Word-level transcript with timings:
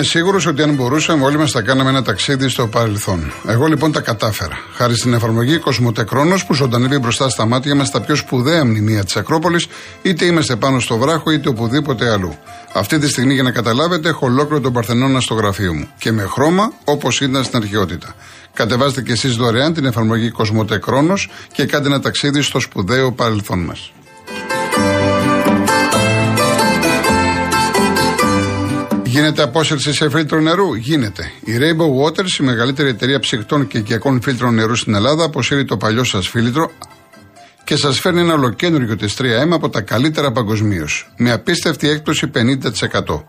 Είμαι 0.00 0.08
σίγουρος 0.08 0.46
ότι 0.46 0.62
αν 0.62 0.74
μπορούσαμε, 0.74 1.24
όλοι 1.24 1.38
μας 1.38 1.50
θα 1.50 1.62
κάναμε 1.62 1.90
ένα 1.90 2.02
ταξίδι 2.02 2.48
στο 2.48 2.66
παρελθόν. 2.66 3.32
Εγώ 3.46 3.66
λοιπόν 3.66 3.92
τα 3.92 4.00
κατάφερα. 4.00 4.58
Χάρη 4.74 4.96
στην 4.96 5.14
εφαρμογή 5.14 5.58
Κοσμοτέ 5.58 6.04
που 6.46 6.54
ζωντανεύει 6.54 6.98
μπροστά 6.98 7.28
στα 7.28 7.46
μάτια 7.46 7.74
μας 7.74 7.90
τα 7.90 8.00
πιο 8.00 8.14
σπουδαία 8.14 8.64
μνημεία 8.64 9.04
της 9.04 9.16
Ακρόπολης, 9.16 9.66
είτε 10.02 10.24
είμαστε 10.24 10.56
πάνω 10.56 10.80
στο 10.80 10.98
βράχο 10.98 11.30
είτε 11.30 11.48
οπουδήποτε 11.48 12.10
αλλού. 12.10 12.36
Αυτή 12.72 12.98
τη 12.98 13.08
στιγμή, 13.08 13.34
για 13.34 13.42
να 13.42 13.50
καταλάβετε, 13.50 14.08
έχω 14.08 14.26
ολόκληρο 14.26 14.60
τον 14.60 14.72
Παρθενώνα 14.72 15.20
στο 15.20 15.34
γραφείο 15.34 15.74
μου. 15.74 15.88
Και 15.98 16.12
με 16.12 16.22
χρώμα 16.22 16.72
όπως 16.84 17.20
ήταν 17.20 17.44
στην 17.44 17.58
αρχαιότητα. 17.62 18.14
Κατεβάστε 18.54 19.02
κι 19.02 19.12
εσείς 19.12 19.36
δωρεάν 19.36 19.74
την 19.74 19.84
εφαρμογή 19.84 20.30
Κοσμοτέ 20.30 20.80
και 21.52 21.64
κάντε 21.64 21.86
ένα 21.86 22.00
ταξίδι 22.00 22.42
στο 22.42 22.60
σπουδαίο 22.60 23.12
παρελθόν 23.12 23.58
μας. 23.58 23.92
Γίνεται 29.10 29.42
απόσυρση 29.42 29.92
σε 29.92 30.10
φίλτρο 30.10 30.40
νερού. 30.40 30.74
Γίνεται. 30.74 31.30
Η 31.44 31.52
Rainbow 31.58 32.04
Waters, 32.04 32.40
η 32.40 32.42
μεγαλύτερη 32.42 32.88
εταιρεία 32.88 33.18
ψυχτών 33.18 33.66
και 33.66 33.78
οικιακών 33.78 34.20
φίλτρων 34.22 34.54
νερού 34.54 34.74
στην 34.74 34.94
Ελλάδα, 34.94 35.24
αποσύρει 35.24 35.64
το 35.64 35.76
παλιό 35.76 36.04
σας 36.04 36.28
φίλτρο 36.28 36.70
και 37.64 37.76
σας 37.76 38.00
φέρνει 38.00 38.20
ένα 38.20 38.32
ολοκένουργιο 38.32 38.96
της 38.96 39.16
3M 39.18 39.48
από 39.50 39.68
τα 39.68 39.80
καλύτερα 39.80 40.32
παγκοσμίως. 40.32 41.12
Με 41.16 41.32
απίστευτη 41.32 41.88
έκπτωση 41.88 42.30
50%. 42.34 43.24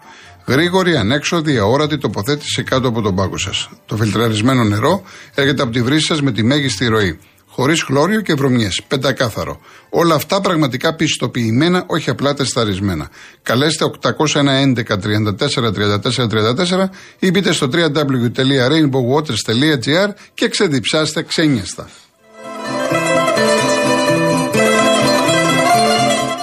Γρήγορη, 0.46 0.96
ανέξοδη, 0.96 1.58
αόρατη 1.58 1.98
τοποθέτηση 1.98 2.64
κάτω 2.64 2.88
από 2.88 3.02
τον 3.02 3.16
πάγκο 3.16 3.38
σας. 3.38 3.70
Το 3.86 3.96
φιλτραρισμένο 3.96 4.64
νερό 4.64 5.04
έρχεται 5.36 5.62
από 5.62 5.72
τη 5.72 5.82
βρύση 5.82 6.06
σας 6.06 6.22
με 6.22 6.32
τη 6.32 6.44
μέγιστη 6.44 6.86
ροή 6.86 7.20
χωρίς 7.62 7.84
χλώριο 7.84 8.22
και 8.22 8.34
βρωμιές. 8.34 8.82
Πεντακάθαρο. 8.88 9.60
Όλα 9.90 10.16
αυτά 10.16 10.42
πραγματικά 10.42 10.96
πιστοποιημένα, 10.96 11.84
όχι 11.88 12.10
απλά 12.10 12.34
τεσταρισμένα. 12.34 13.10
Καλέστε 13.42 13.86
811 13.86 14.98
34 14.98 15.72
34 15.72 16.28
34 16.28 16.90
ή 17.20 17.32
μπείτε 17.32 17.52
στο 17.52 17.70
www.rainbowwaters.gr 17.74 20.10
και 20.34 20.48
ξεδιψάστε 20.48 21.24
ξένιαστα. 21.24 21.90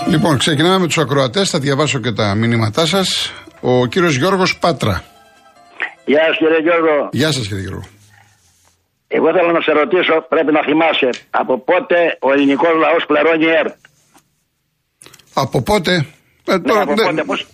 Λοιπόν, 0.08 0.38
ξεκινάμε 0.38 0.78
με 0.78 0.86
τους 0.86 0.98
ακροατές. 0.98 1.50
Θα 1.50 1.58
διαβάσω 1.58 1.98
και 1.98 2.12
τα 2.12 2.34
μηνύματά 2.34 2.86
σας. 2.86 3.32
Ο 3.60 3.86
κύριος 3.86 4.16
Γιώργος 4.16 4.58
Πάτρα. 4.58 5.04
Γεια 6.04 6.20
σας, 6.26 6.36
κύριε 6.38 6.58
Γιώργο. 6.58 7.08
Γεια 7.12 7.32
σας, 7.32 7.46
κύριε 7.46 7.62
Γιώργο. 7.62 7.88
Εγώ 9.16 9.28
θέλω 9.36 9.50
να 9.52 9.60
σε 9.66 9.72
ρωτήσω, 9.72 10.14
πρέπει 10.28 10.52
να 10.52 10.62
θυμάσαι, 10.68 11.10
από 11.30 11.58
πότε 11.58 11.96
ο 12.20 12.32
ελληνικός 12.32 12.74
λαός 12.84 13.02
πληρώνει 13.06 13.46
ΕΡΤ; 13.60 13.74
Από 15.34 15.62
πότε; 15.62 15.92
Ε, 16.46 16.56
ναι, 16.56 16.72
από 16.72 16.94
πότε, 16.94 17.22
πώς... 17.30 17.46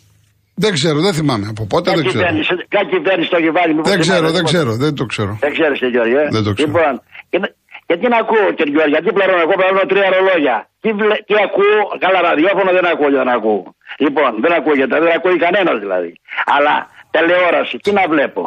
Δεν 0.56 0.72
ξέρω, 0.78 0.98
δεν 1.06 1.14
θυμάμαι. 1.18 1.46
Από 1.52 1.66
πότε 1.66 1.90
δεν 1.98 2.04
ξέρω. 2.06 2.24
Κάτι 2.76 2.88
κυβέρνηση 2.96 3.28
το 3.30 3.36
έχει 3.40 3.50
βάλει. 3.58 3.72
Δεν 3.92 4.00
ξέρω, 4.00 4.26
δεν 4.30 4.44
ξέρω, 4.50 4.72
δεν 4.84 4.94
το 4.94 5.04
ξέρω. 5.12 5.32
Δεν 5.44 5.52
ξέρεις, 5.56 5.78
κύριε 5.78 5.92
Γιώργο. 5.94 6.18
Ε; 6.18 6.28
Δεν 6.36 6.42
το 6.46 6.52
ξέρω. 6.52 6.68
Λοιπόν, 6.68 6.92
γιατί 7.88 8.04
να 8.12 8.18
ακούω, 8.24 8.46
κύριε 8.56 8.72
Γιώργο, 8.74 8.90
γιατί 8.94 9.08
πληρώνω, 9.16 9.40
εγώ 9.46 9.54
πληρώνω 9.60 9.84
τρία 9.92 10.08
ρολόγια. 10.14 10.56
Τι, 10.82 10.88
βλε, 10.98 11.16
τι 11.28 11.34
ακούω, 11.46 11.78
καλά 12.04 12.18
ραδιόφωνο 12.28 12.70
δεν 12.76 12.86
ακούω, 12.92 13.10
δεν 13.18 13.28
ακούω. 13.36 13.62
Λοιπόν, 14.04 14.30
δεν 14.44 14.52
ακούγεται, 14.58 14.94
δεν 15.04 15.12
ακούει 15.18 15.36
κανένας 15.46 15.76
δηλαδή. 15.84 16.10
Αλλά 16.56 16.74
τηλεόραση, 17.14 17.76
τι 17.84 17.90
να 17.98 18.04
βλέπω; 18.12 18.42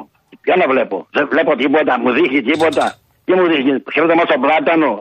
Για 0.48 0.56
να 0.62 0.66
βλέπω. 0.72 0.98
Δεν 1.16 1.26
βλέπω 1.34 1.52
τίποτα, 1.62 1.94
μου 2.02 2.10
δείχνει 2.18 2.42
τίποτα. 2.50 2.86
Τι 3.26 3.32
μου 3.38 3.46
δείχνει, 3.52 3.74
ξέρετε 3.90 4.16
μα 4.20 4.24
τον 4.32 4.40
πλάτανο. 4.44 4.92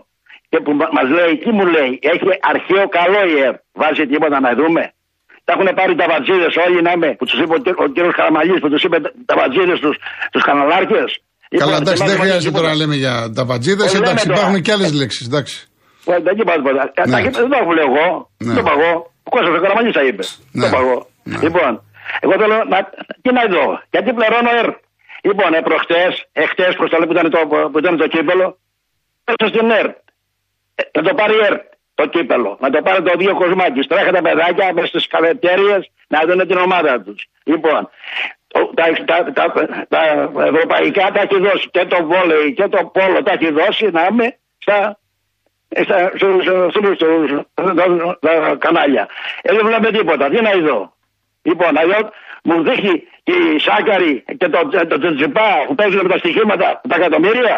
Και 0.51 0.59
που 0.65 0.73
μα 0.97 1.03
λέει, 1.17 1.33
τι 1.43 1.51
μου 1.57 1.65
λέει, 1.75 1.91
έχει 2.13 2.25
αρχαίο 2.53 2.85
καλό 2.99 3.21
η 3.33 3.35
ΕΡ. 3.47 3.55
Βάζει 3.81 4.05
τίποτα 4.13 4.37
να 4.47 4.51
δούμε. 4.61 4.83
Τα 5.47 5.51
έχουν 5.55 5.69
πάρει 5.79 5.95
τα 6.01 6.07
βατζίδες 6.13 6.55
όλοι 6.67 6.79
να 6.87 6.91
είμαι, 6.95 7.11
που 7.19 7.25
τους 7.29 7.39
είπε 7.43 7.55
ο 7.85 7.87
κύριος 7.95 8.15
Καραμαλή, 8.19 8.57
που 8.63 8.69
τους 8.73 8.83
είπε 8.87 8.97
τα 9.31 9.35
βατζίδες 9.41 9.79
τους 9.85 9.95
τους 10.33 10.43
καναλάρχες. 10.49 11.11
Καλά, 11.63 11.77
εντάξει, 11.83 12.03
δεν 12.11 12.19
χρειάζεται 12.23 12.55
τώρα 12.59 12.69
να 12.73 12.77
λέμε 12.81 12.97
για 13.05 13.15
τα 13.37 13.43
βατζίδες. 13.51 13.89
Εντάξει, 13.99 14.25
υπάρχουν 14.33 14.59
και 14.65 14.73
άλλες 14.77 14.93
λέξεις. 15.01 15.25
Εντάξει. 15.31 15.57
Δεν 16.27 16.35
είπα 16.41 16.53
τίποτα. 16.59 16.83
Δεν 17.23 17.61
το 17.67 17.73
λέω 17.77 17.87
εγώ. 17.91 18.07
Δεν 18.47 18.55
το 18.59 18.63
παγώ. 18.71 18.93
Ο 19.27 19.29
Κώστας 19.35 19.53
ο 19.59 19.61
Καραμαλή 19.65 19.91
θα 19.99 20.03
είπε. 20.09 20.23
Δεν 20.53 20.61
το 20.65 20.69
παγώ. 20.77 20.99
Λοιπόν, 21.47 21.73
εγώ 22.25 22.35
θέλω 22.41 22.57
να. 22.73 22.79
Τι 23.23 23.31
να 23.39 23.45
δω, 23.55 23.67
γιατί 23.93 24.09
πληρώνω 24.19 24.51
ΕΡ; 24.61 24.69
Λοιπόν, 25.27 25.55
ε, 25.55 25.61
προχτέ, 25.61 26.17
εχθέ, 26.33 26.73
προ 26.77 26.89
το 26.89 26.97
που 27.07 27.13
ήταν 27.13 27.31
το, 27.31 27.39
που 27.73 27.79
ήταν 27.79 27.97
το 27.97 28.07
κύπελο, 28.07 28.59
έδωσε 29.25 29.55
στην 29.55 29.71
ΕΡΤ. 29.71 29.97
Ε, 30.75 30.83
να 30.93 31.03
το 31.03 31.15
πάρει 31.15 31.35
η 31.35 31.45
ΕΡΤ 31.49 31.63
το 31.95 32.07
κύπελο. 32.07 32.57
Να 32.61 32.71
το 32.71 32.83
πάρει 32.83 33.03
το 33.03 33.13
δύο 33.17 33.35
κοσμάκι. 33.35 33.81
Τρέχα 33.81 34.13
τα 34.13 34.23
παιδάκια 34.23 34.73
με 34.73 34.87
στι 34.87 35.09
καφετέρειε 35.09 35.79
να 36.09 36.21
δουν 36.27 36.47
την 36.47 36.57
ομάδα 36.57 37.01
του. 37.01 37.15
Λοιπόν, 37.45 37.89
τα, 38.75 38.85
τα, 39.05 39.33
τα, 39.33 39.53
τα, 39.89 40.03
ευρωπαϊκά 40.45 41.11
τα 41.13 41.21
έχει 41.21 41.39
δώσει 41.39 41.69
και 41.71 41.85
το 41.85 42.05
βόλεϊ 42.05 42.53
και 42.53 42.69
το 42.69 42.85
πόλο 42.85 43.23
τα 43.23 43.33
έχει 43.33 43.51
δώσει 43.51 43.91
να 43.91 44.07
είμαι 44.11 44.39
στα, 44.59 44.99
στα, 45.83 46.13
στα 48.19 48.57
κανάλια. 48.59 49.09
Ε, 49.43 49.55
δεν 49.55 49.67
βλέπουμε 49.67 49.91
τίποτα. 49.91 50.29
Τι 50.29 50.41
να 50.43 50.51
δω. 50.51 50.95
Λοιπόν, 51.43 51.75
να 51.75 51.83
δω, 51.83 52.11
μου 52.49 52.57
δείχνει 52.69 52.95
τη 53.29 53.37
Σάκαρη 53.67 54.13
και 54.39 54.49
το, 54.55 54.59
το, 54.91 54.99
το 55.05 55.09
Τζιπά 55.17 55.51
που 55.67 55.75
παίζουν 55.75 56.01
με 56.07 56.11
τα 56.15 56.19
στοιχήματα, 56.23 56.67
τα 56.91 56.97
εκατομμύρια. 57.01 57.57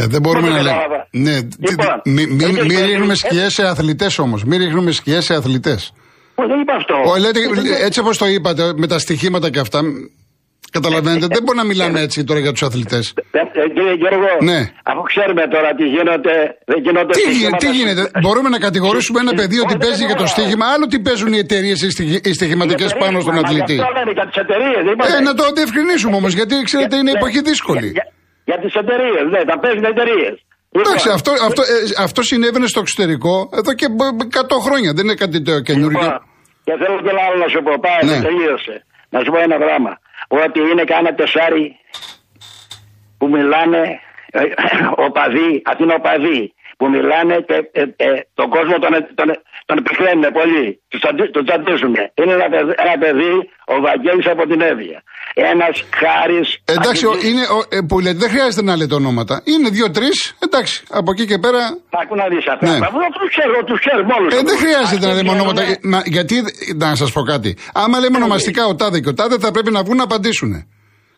Ε, 0.00 0.06
δεν 0.06 0.20
μπορούμε 0.22 0.48
να 0.48 0.62
λέμε. 0.62 0.78
Ναι, 1.10 1.36
λοιπόν, 1.68 1.94
μην 2.04 2.28
μη, 2.34 2.46
μη, 2.52 2.62
μη 2.68 2.74
ρίχνουμε 2.88 3.14
σκιές 3.14 3.52
σε 3.52 3.62
αθλητές 3.66 4.18
όμως. 4.18 4.44
Μην 4.44 4.58
ρίχνουμε 4.58 4.90
σκιές 4.90 5.24
σε 5.24 5.34
αθλητές. 5.34 5.92
Δεν 6.34 6.60
είπα 6.60 6.74
αυτό. 6.74 6.94
Ο, 7.10 7.16
λέτε, 7.16 7.40
έτσι 7.84 8.00
όπως 8.00 8.18
το 8.18 8.26
είπατε, 8.26 8.72
με 8.76 8.86
τα 8.86 8.98
στοιχήματα 8.98 9.50
και 9.50 9.58
αυτά, 9.58 9.80
Καταλαβαίνετε, 10.72 11.26
δεν 11.34 11.42
μπορεί 11.44 11.58
να 11.58 11.64
μιλάμε 11.64 12.00
έτσι 12.00 12.24
τώρα 12.24 12.40
για 12.40 12.52
του 12.52 12.66
αθλητέ. 12.66 13.00
Ε, 13.62 13.68
κύριε 13.74 13.94
Γιώργο, 14.00 14.30
ναι. 14.50 14.60
αφού 14.90 15.02
ξέρουμε 15.10 15.42
τώρα 15.54 15.70
τι 15.78 15.84
γίνεται, 15.94 16.32
δεν 16.70 16.78
γίνονται 16.84 17.12
τι, 17.18 17.66
τι 17.66 17.68
γίνεται, 17.78 18.02
μπορούμε 18.22 18.48
να 18.48 18.58
κατηγορήσουμε 18.58 19.18
ένα 19.20 19.34
παιδί 19.38 19.58
ότι 19.64 19.76
παίζει 19.84 20.04
για 20.10 20.18
το 20.22 20.26
στοίχημα, 20.26 20.64
άλλο 20.74 20.86
τι 20.86 20.98
παίζουν 21.06 21.32
οι 21.32 21.38
εταιρείε 21.46 21.74
οι 22.28 22.32
στοιχηματικέ 22.38 22.86
πάνω 23.02 23.20
στον 23.20 23.36
αθλητή. 23.42 23.78
Ε, 25.16 25.20
να 25.28 25.34
το 25.34 25.44
διευκρινίσουμε 25.58 26.16
όμω, 26.16 26.28
γιατί 26.28 26.54
ξέρετε 26.68 26.96
είναι 26.96 27.12
ναι. 27.12 27.18
εποχή 27.18 27.40
δύσκολη. 27.40 27.88
Για 28.48 28.58
τι 28.62 28.68
εταιρείε, 28.82 29.20
ναι, 29.32 29.40
τα 29.50 29.56
παίζουν 29.62 29.84
εταιρείε. 29.94 30.30
Εντάξει, 30.80 31.08
αυτό, 31.18 31.30
αυτό, 31.48 31.62
ε, 31.62 32.02
αυτό 32.06 32.22
συνέβαινε 32.22 32.66
στο 32.66 32.80
εξωτερικό 32.80 33.34
εδώ 33.60 33.72
και 33.80 33.86
100 33.86 34.58
χρόνια. 34.66 34.90
Δεν 34.96 35.04
είναι 35.04 35.14
κάτι 35.14 35.38
καινούργιο. 35.68 36.00
Λοιπόν, 36.00 36.20
και 36.66 36.74
θέλω 36.80 36.96
και 37.04 37.12
άλλο 37.26 37.36
να 37.44 37.48
σου 37.52 37.60
πω. 37.66 37.72
Πάει, 37.86 38.02
ναι. 38.10 38.18
τελείωσε. 38.28 38.74
Να 39.12 39.18
σου 39.22 39.30
πω 39.32 39.38
ένα 39.48 39.56
πράγμα 39.64 39.92
ότι 40.28 40.60
είναι 40.60 40.84
κάνα 40.84 41.14
τεσάρι 41.14 41.76
που 43.18 43.28
μιλάνε 43.28 44.00
ε, 44.30 44.40
οπαδοί, 45.06 45.62
αυτοί 45.64 45.82
είναι 45.82 45.94
οπαδοί 45.94 46.54
που 46.76 46.88
μιλάνε 46.88 47.40
και 47.40 47.68
ε, 47.72 47.84
ε, 47.96 48.20
τον 48.34 48.50
κόσμο 48.50 48.78
τον, 48.78 49.06
τον, 49.14 49.42
τον 49.66 49.78
επιχρένουν 49.78 50.32
πολύ. 50.32 50.82
Τον 51.30 51.44
τσαντίζουν. 51.44 51.96
Είναι 52.14 52.32
ένα 52.32 52.48
παιδί, 52.48 52.74
ένα 52.76 52.98
παιδί 52.98 53.50
ο 53.64 53.80
Βαγγέλης 53.80 54.26
από 54.26 54.46
την 54.46 54.60
Εύβοια. 54.60 55.02
Ένας 55.38 55.84
χάρης. 56.00 56.48
Εντάξει, 56.64 57.06
ο, 57.06 57.12
είναι, 57.28 57.42
ο, 57.56 57.58
ε, 57.68 57.80
που 57.88 58.00
λέτε, 58.00 58.18
δεν 58.18 58.30
χρειάζεται 58.30 58.62
να 58.62 58.76
λέτε 58.76 58.94
ονόματα. 58.94 59.42
Είναι 59.44 59.68
δύο-τρει. 59.68 60.08
Εντάξει, 60.38 60.82
από 60.90 61.10
εκεί 61.10 61.26
και 61.26 61.38
πέρα. 61.38 61.60
Άκου 62.02 62.14
να 62.16 62.26
δεις 62.28 62.46
αυτά. 62.52 62.66
Ναι. 62.66 62.78
Τους 63.18 63.28
ξέρω, 63.34 63.64
τους 63.64 63.78
ξέρω 63.84 64.02
μόνο. 64.12 64.26
Ε, 64.36 64.42
δεν 64.50 64.58
χρειάζεται 64.58 65.06
να 65.06 65.14
λέμε 65.14 65.30
ονόματα. 65.30 65.62
Μα, 65.82 66.02
γιατί, 66.04 66.44
να 66.74 66.94
σας 66.94 67.12
πω 67.12 67.22
κάτι. 67.22 67.56
Άμα 67.72 67.98
λέμε 67.98 68.16
ονομαστικά 68.16 68.66
ο 68.66 68.74
τάδε 68.74 69.00
και 69.00 69.08
ο 69.08 69.14
τάδε 69.14 69.38
θα 69.38 69.50
πρέπει 69.50 69.70
να 69.70 69.82
βγουν 69.82 69.96
να 69.96 70.02
απαντήσουν. 70.02 70.66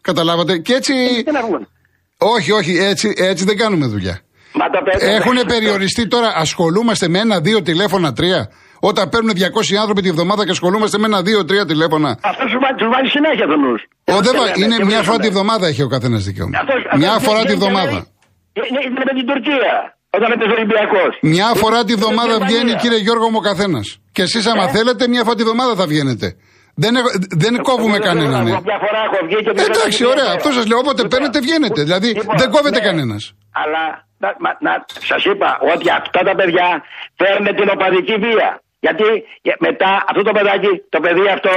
Καταλάβατε; 0.01 0.59
Και 0.59 0.75
έτσι. 0.75 0.93
Όχι, 2.19 2.53
όχι, 2.53 2.79
έτσι, 2.79 3.15
έτσι 3.17 3.45
δεν 3.45 3.57
κάνουμε 3.57 3.87
δουλειά. 3.87 4.21
Έχουν 4.99 5.37
περιοριστεί 5.47 6.09
τώρα, 6.09 6.33
ασχολούμαστε 6.35 7.09
με 7.09 7.19
ένα, 7.19 7.41
δύο 7.41 7.63
τηλέφωνα, 7.63 8.13
τρία. 8.13 8.51
Όταν 8.81 9.09
παίρνουν 9.09 9.33
200 9.37 9.75
άνθρωποι 9.81 10.03
τη 10.03 10.11
βδομάδα 10.11 10.45
και 10.45 10.51
ασχολούμαστε 10.51 10.99
με 10.99 11.07
ένα, 11.07 11.23
δύο, 11.23 11.45
τρία 11.45 11.65
τηλέφωνα. 11.65 12.19
Αυτό 12.23 12.45
τους 12.79 12.89
βάζεις 12.93 13.11
συνέχεια 13.11 13.47
τον 13.47 13.61
νους. 13.61 13.83
Είναι 14.63 14.85
μια 14.85 15.03
φορά 15.03 15.19
τη 15.19 15.29
βδομάδα 15.29 15.67
έχει 15.67 15.83
ο 15.83 15.89
καθένας 15.89 16.25
δικαίωμα. 16.25 16.59
Μια 16.97 17.19
φορά 17.19 17.45
τη 17.45 17.55
βδομάδα. 17.55 18.07
Είναι 18.69 18.81
με 19.09 19.13
την 19.19 19.27
Τουρκία. 19.27 19.75
Όταν 20.11 20.29
είναι 20.33 20.53
Ολυμπιακός. 20.57 21.13
Μια 21.21 21.51
φορά 21.55 21.85
τη 21.85 21.95
βδομάδα 21.95 22.39
βγαίνει, 22.47 22.73
κύριε 22.75 22.99
Γιώργο 22.99 23.27
μου, 23.31 23.39
ο 23.43 23.45
καθένας. 23.51 23.87
Και 24.13 24.23
εσείς, 24.23 24.47
άμα 24.47 24.65
ε; 24.65 24.69
θέλετε, 24.69 25.09
μια 25.09 25.23
φορά 25.25 25.37
τη 25.37 25.43
βδομάδα 25.43 25.75
θα 25.75 25.87
βγαίνετε. 25.87 26.37
Δεν, 26.75 26.95
δεν 27.45 27.63
κόβουμε 27.63 27.99
κανέναν. 27.99 28.45
Ναι. 28.45 28.57
Εντάξει, 29.71 30.07
ωραία. 30.07 30.31
Αυτό 30.37 30.51
σας 30.53 30.67
λέω. 30.67 30.79
Όποτε 30.79 31.03
παίρνετε, 31.09 31.39
βγαίνετε. 31.41 31.83
Δηλαδή 31.83 32.07
λοιπόν, 32.07 32.37
δεν 32.39 32.51
κόβεται 32.51 32.79
ναι. 32.79 32.87
κανένας. 32.89 33.23
Αλλά 33.63 33.83
να, 34.19 34.29
να, 34.67 34.73
σας 35.11 35.25
είπα 35.25 35.49
ότι 35.73 35.87
αυτά 36.01 36.21
τα 36.29 36.35
παιδιά 36.39 36.67
φέρνουν 37.21 37.55
την 37.59 37.69
οπαδική 37.75 38.15
βία. 38.25 38.51
Γιατί 38.87 39.07
μετά 39.67 39.91
αυτό 40.11 40.23
το 40.29 40.33
παιδάκι, 40.37 40.73
το 40.95 40.99
παιδί 41.05 41.27
αυτό. 41.37 41.53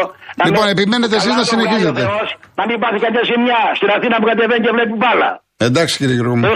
Λοιπόν, 0.47 0.65
επιμένετε 0.75 1.15
εσείς 1.15 1.33
να 1.41 1.43
συνεχίζετε. 1.51 2.01
Να 2.59 2.63
μην 2.69 2.77
πάθει 2.83 2.99
κάποια 3.05 3.23
ζημιά 3.31 3.61
στην 3.79 3.89
Αθήνα 3.95 4.15
που 4.19 4.27
κατεβαίνει 4.31 4.63
και 4.65 4.71
βλέπει 4.77 4.93
μπάλα. 5.01 5.29
Εντάξει 5.67 5.97
κύριε 5.97 6.15
Γιώργο. 6.15 6.35
Δεν 6.39 6.51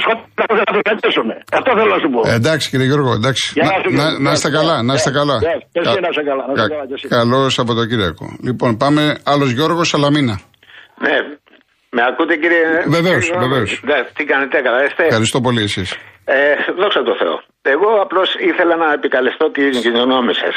Αυτό 1.60 1.70
θέλω 1.78 1.92
να 1.96 2.00
σου 2.04 2.10
πω. 2.14 2.20
Εντάξει 2.38 2.70
κύριε 2.70 2.86
Γιώργο, 2.86 3.12
εντάξει. 3.14 3.46
Να 4.20 4.32
είστε 4.32 4.50
καλά, 4.50 4.84
να 4.84 4.94
είστε 4.94 5.12
καλά. 5.12 5.38
Καλό 5.90 6.68
Καλώ 7.08 7.52
από 7.58 7.74
το 7.74 7.86
Κυριακό. 7.86 8.26
Λοιπόν, 8.44 8.78
πάμε 8.78 9.18
άλλος 9.24 9.50
Γιώργος 9.52 9.88
Σαλαμίνα. 9.88 10.40
Ναι, 11.06 11.16
Με 11.90 12.02
ακούτε 12.10 12.36
κύριε; 12.36 12.64
Βεβαίως, 12.88 13.32
βεβαίως. 13.40 13.82
Τι 14.16 14.24
κάνετε, 14.24 14.62
καλά 14.62 14.84
είστε; 14.86 15.04
Ευχαριστώ 15.04 15.42
πολύ 15.42 15.64
εσείς. 15.64 15.98
Ε, 16.26 16.36
δόξα 16.80 17.04
τω 17.04 17.16
Θεώ. 17.22 17.36
Εγώ 17.74 17.90
απλώς 18.06 18.30
ήθελα 18.50 18.76
να 18.76 18.88
επικαλεστώ 18.94 19.46
την 19.52 19.72
κοινωνόμη 19.86 20.34
σας. 20.44 20.56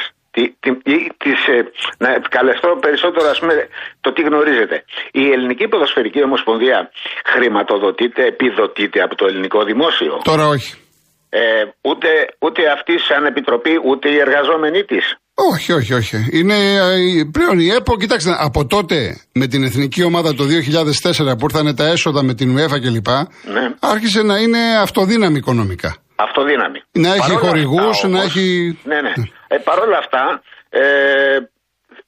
ε, 1.56 1.60
να 2.04 2.08
επικαλεστώ 2.18 2.68
περισσότερο 2.80 3.28
ας 3.34 3.38
πούμε, 3.40 3.54
το 4.00 4.12
τι 4.12 4.22
γνωρίζετε. 4.22 4.76
Η 5.12 5.24
Ελληνική 5.34 5.68
Ποδοσφαιρική 5.68 6.22
Ομοσπονδία 6.22 6.90
χρηματοδοτείται, 7.32 8.22
επιδοτείται 8.32 9.00
από 9.06 9.14
το 9.20 9.24
ελληνικό 9.26 9.64
δημόσιο. 9.64 10.12
Τώρα 10.30 10.46
όχι. 10.46 10.72
Ε, 11.30 11.40
ούτε, 11.80 12.08
ούτε 12.38 12.60
αυτή 12.76 12.98
σαν 13.08 13.24
επιτροπή, 13.24 13.74
ούτε 13.88 14.06
οι 14.08 14.18
εργαζόμενοι 14.26 14.84
της. 14.84 15.04
Όχι, 15.52 15.72
όχι, 15.72 15.92
όχι. 15.94 16.16
Είναι 16.32 16.58
ε, 16.74 17.24
πλέον 17.32 17.58
η 17.58 17.68
ΕΠΟ, 17.68 17.96
κοιτάξτε, 17.96 18.36
από 18.38 18.66
τότε 18.66 18.96
με 19.32 19.46
την 19.46 19.62
εθνική 19.62 20.02
ομάδα 20.02 20.34
το 20.34 20.44
2004 20.44 21.38
που 21.38 21.46
ήρθαν 21.50 21.76
τα 21.76 21.86
έσοδα 21.86 22.22
με 22.22 22.34
την 22.34 22.56
UEFA 22.56 22.80
κλπ. 22.80 23.08
Ναι. 23.54 23.74
Άρχισε 23.80 24.22
να 24.22 24.36
είναι 24.38 24.58
αυτοδύναμη 24.82 25.36
οικονομικά. 25.36 25.96
Αυτοδύναμη. 26.24 26.80
Να 26.92 27.10
έχει 27.14 27.34
χορηγούς, 27.44 28.02
να 28.02 28.22
έχει. 28.22 28.78
Ναι, 28.84 29.00
ναι. 29.00 29.12
Ε, 29.48 29.56
Παρ' 29.56 29.78
όλα 29.78 29.98
αυτά, 29.98 30.42
ε, 30.68 31.38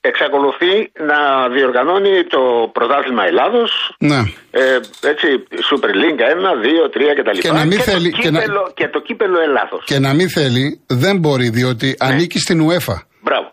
εξακολουθεί 0.01 0.75
να 1.11 1.19
διοργανώνει 1.55 2.25
το 2.25 2.43
πρωτάθλημα 2.73 3.25
Ελλάδος. 3.25 3.71
Ναι. 3.99 4.21
Ε, 4.51 4.79
έτσι, 5.13 5.29
Super 5.69 5.93
League 6.03 6.21
1, 6.21 6.51
2, 6.63 6.89
3 6.89 7.15
κτλ. 7.17 7.39
Και, 7.39 7.53
να 7.53 7.65
μην 7.65 7.79
και, 7.79 7.83
θέλει, 7.83 8.11
το 8.11 8.19
κύπελο, 8.19 8.73
και, 8.75 8.89
το 8.89 9.01
κύπελο 9.01 9.41
Ελλάδος. 9.41 9.85
Και 9.85 9.99
να 9.99 10.15
μην 10.15 10.29
θέλει, 10.29 10.81
δεν 10.87 11.19
μπορεί, 11.19 11.49
διότι 11.49 11.87
ναι. 11.87 12.09
ανήκει 12.09 12.39
στην 12.39 12.59
UEFA. 12.69 12.97
Μπράβο. 13.21 13.53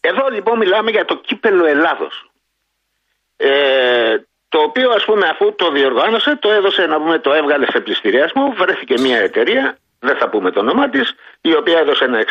Εδώ 0.00 0.24
λοιπόν 0.34 0.58
μιλάμε 0.58 0.90
για 0.90 1.04
το 1.04 1.20
κύπελο 1.26 1.64
Ελλάδος. 1.66 2.14
Ε, 3.36 3.50
το 4.48 4.58
οποίο 4.68 4.88
ας 4.98 5.04
πούμε 5.04 5.26
αφού 5.32 5.54
το 5.54 5.66
διοργάνωσε, 5.76 6.30
το 6.40 6.48
έδωσε 6.58 6.82
να 6.92 6.96
πούμε, 7.00 7.18
το 7.18 7.32
έβγαλε 7.40 7.66
σε 7.74 7.80
πληστηριασμό, 7.80 8.44
βρέθηκε 8.60 8.94
μια 9.06 9.18
εταιρεία, 9.28 9.76
δεν 10.02 10.16
θα 10.16 10.28
πούμε 10.28 10.50
το 10.50 10.60
όνομά 10.60 10.88
της, 10.88 11.14
η 11.40 11.54
οποία 11.54 11.78
έδωσε 11.78 12.04
ένα 12.04 12.24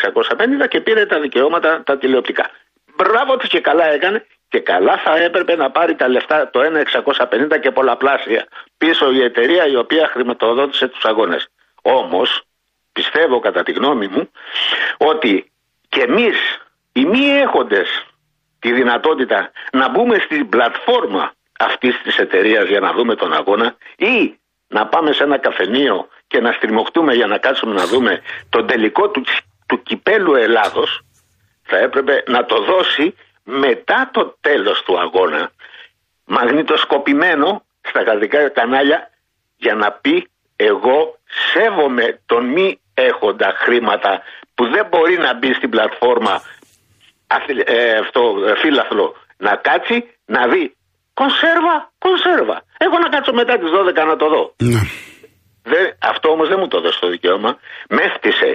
650 0.63 0.68
και 0.69 0.81
πήρε 0.81 1.06
τα 1.06 1.19
δικαιώματα 1.19 1.83
τα 1.83 1.97
τηλεοπτικά. 1.97 2.50
Μπράβο 2.95 3.38
τη 3.38 3.47
και 3.47 3.59
καλά 3.59 3.85
έκανε 3.85 4.25
και 4.50 4.59
καλά 4.59 4.97
θα 4.97 5.15
έπρεπε 5.15 5.56
να 5.56 5.71
πάρει 5.71 5.95
τα 5.95 6.07
λεφτά 6.07 6.50
το 6.50 6.59
1,650 6.59 7.59
και 7.62 7.71
πολλαπλάσια 7.71 8.47
πίσω 8.77 9.12
η 9.12 9.23
εταιρεία 9.23 9.68
η 9.68 9.75
οποία 9.75 10.07
χρηματοδότησε 10.07 10.88
τους 10.88 11.06
αγώνες. 11.06 11.47
Όμως 11.81 12.41
πιστεύω 12.91 13.39
κατά 13.39 13.63
τη 13.63 13.71
γνώμη 13.71 14.07
μου 14.07 14.31
ότι 14.97 15.51
και 15.89 16.01
εμείς 16.01 16.38
οι 16.91 17.06
μη 17.06 17.29
έχοντες 17.29 18.06
τη 18.59 18.71
δυνατότητα 18.71 19.51
να 19.71 19.89
μπούμε 19.89 20.18
στην 20.19 20.50
πλατφόρμα 20.50 21.33
αυτής 21.59 22.01
της 22.03 22.18
εταιρείας 22.18 22.68
για 22.68 22.79
να 22.79 22.94
δούμε 22.94 23.15
τον 23.15 23.33
αγώνα 23.33 23.75
ή 23.97 24.39
να 24.68 24.88
πάμε 24.88 25.12
σε 25.13 25.23
ένα 25.23 25.38
καφενείο 25.38 26.07
και 26.31 26.39
να 26.39 26.51
στριμωχτούμε 26.51 27.13
για 27.13 27.28
να 27.28 27.38
κάτσουμε 27.38 27.74
να 27.74 27.86
δούμε 27.86 28.22
τον 28.50 28.68
τελικό 28.68 29.10
του, 29.10 29.24
του 29.68 29.83
κυπέλου 29.83 30.33
Ελλάδος 30.36 31.01
θα 31.63 31.78
έπρεπε 31.78 32.24
να 32.28 32.45
το 32.45 32.63
δώσει 32.63 33.16
μετά 33.44 34.10
το 34.13 34.38
τέλος 34.42 34.83
του 34.86 35.00
αγώνα 35.00 35.51
μαγνητοσκοπημένο 36.25 37.63
στα 37.81 38.01
γαλλικά 38.01 38.50
κανάλια 38.50 39.10
για 39.57 39.75
να 39.75 39.92
πει 39.92 40.28
εγώ 40.56 41.18
σέβομαι 41.54 42.19
τον 42.25 42.45
μη 42.45 42.80
έχοντα 42.94 43.54
χρήματα 43.63 44.22
που 44.56 44.63
δεν 44.69 44.88
μπορεί 44.89 45.18
να 45.18 45.38
μπει 45.38 45.54
στην 45.54 45.69
πλατφόρμα 45.69 46.42
ε, 47.66 47.98
αυτό, 47.98 48.22
φύλαθλο 48.62 49.16
να 49.38 49.56
κάτσει 49.56 49.98
να 50.25 50.48
δει 50.48 50.75
κονσέρβα, 51.13 51.92
κονσέρβα. 51.98 52.63
Εγώ 52.78 52.98
να 53.00 53.10
κάτσω 53.10 53.33
μετά 53.33 53.57
τις 53.57 53.69
12 53.69 54.06
να 54.07 54.16
το 54.16 54.28
δω. 54.30 54.54
Ναι. 54.57 54.81
Δεν, 55.63 55.98
αυτό 56.00 56.30
όμως 56.30 56.48
δεν 56.48 56.60
μου 56.60 56.68
το 56.68 56.81
δώσει 56.81 57.00
το 57.00 57.08
δικαίωμα. 57.08 57.60
Με 57.90 58.13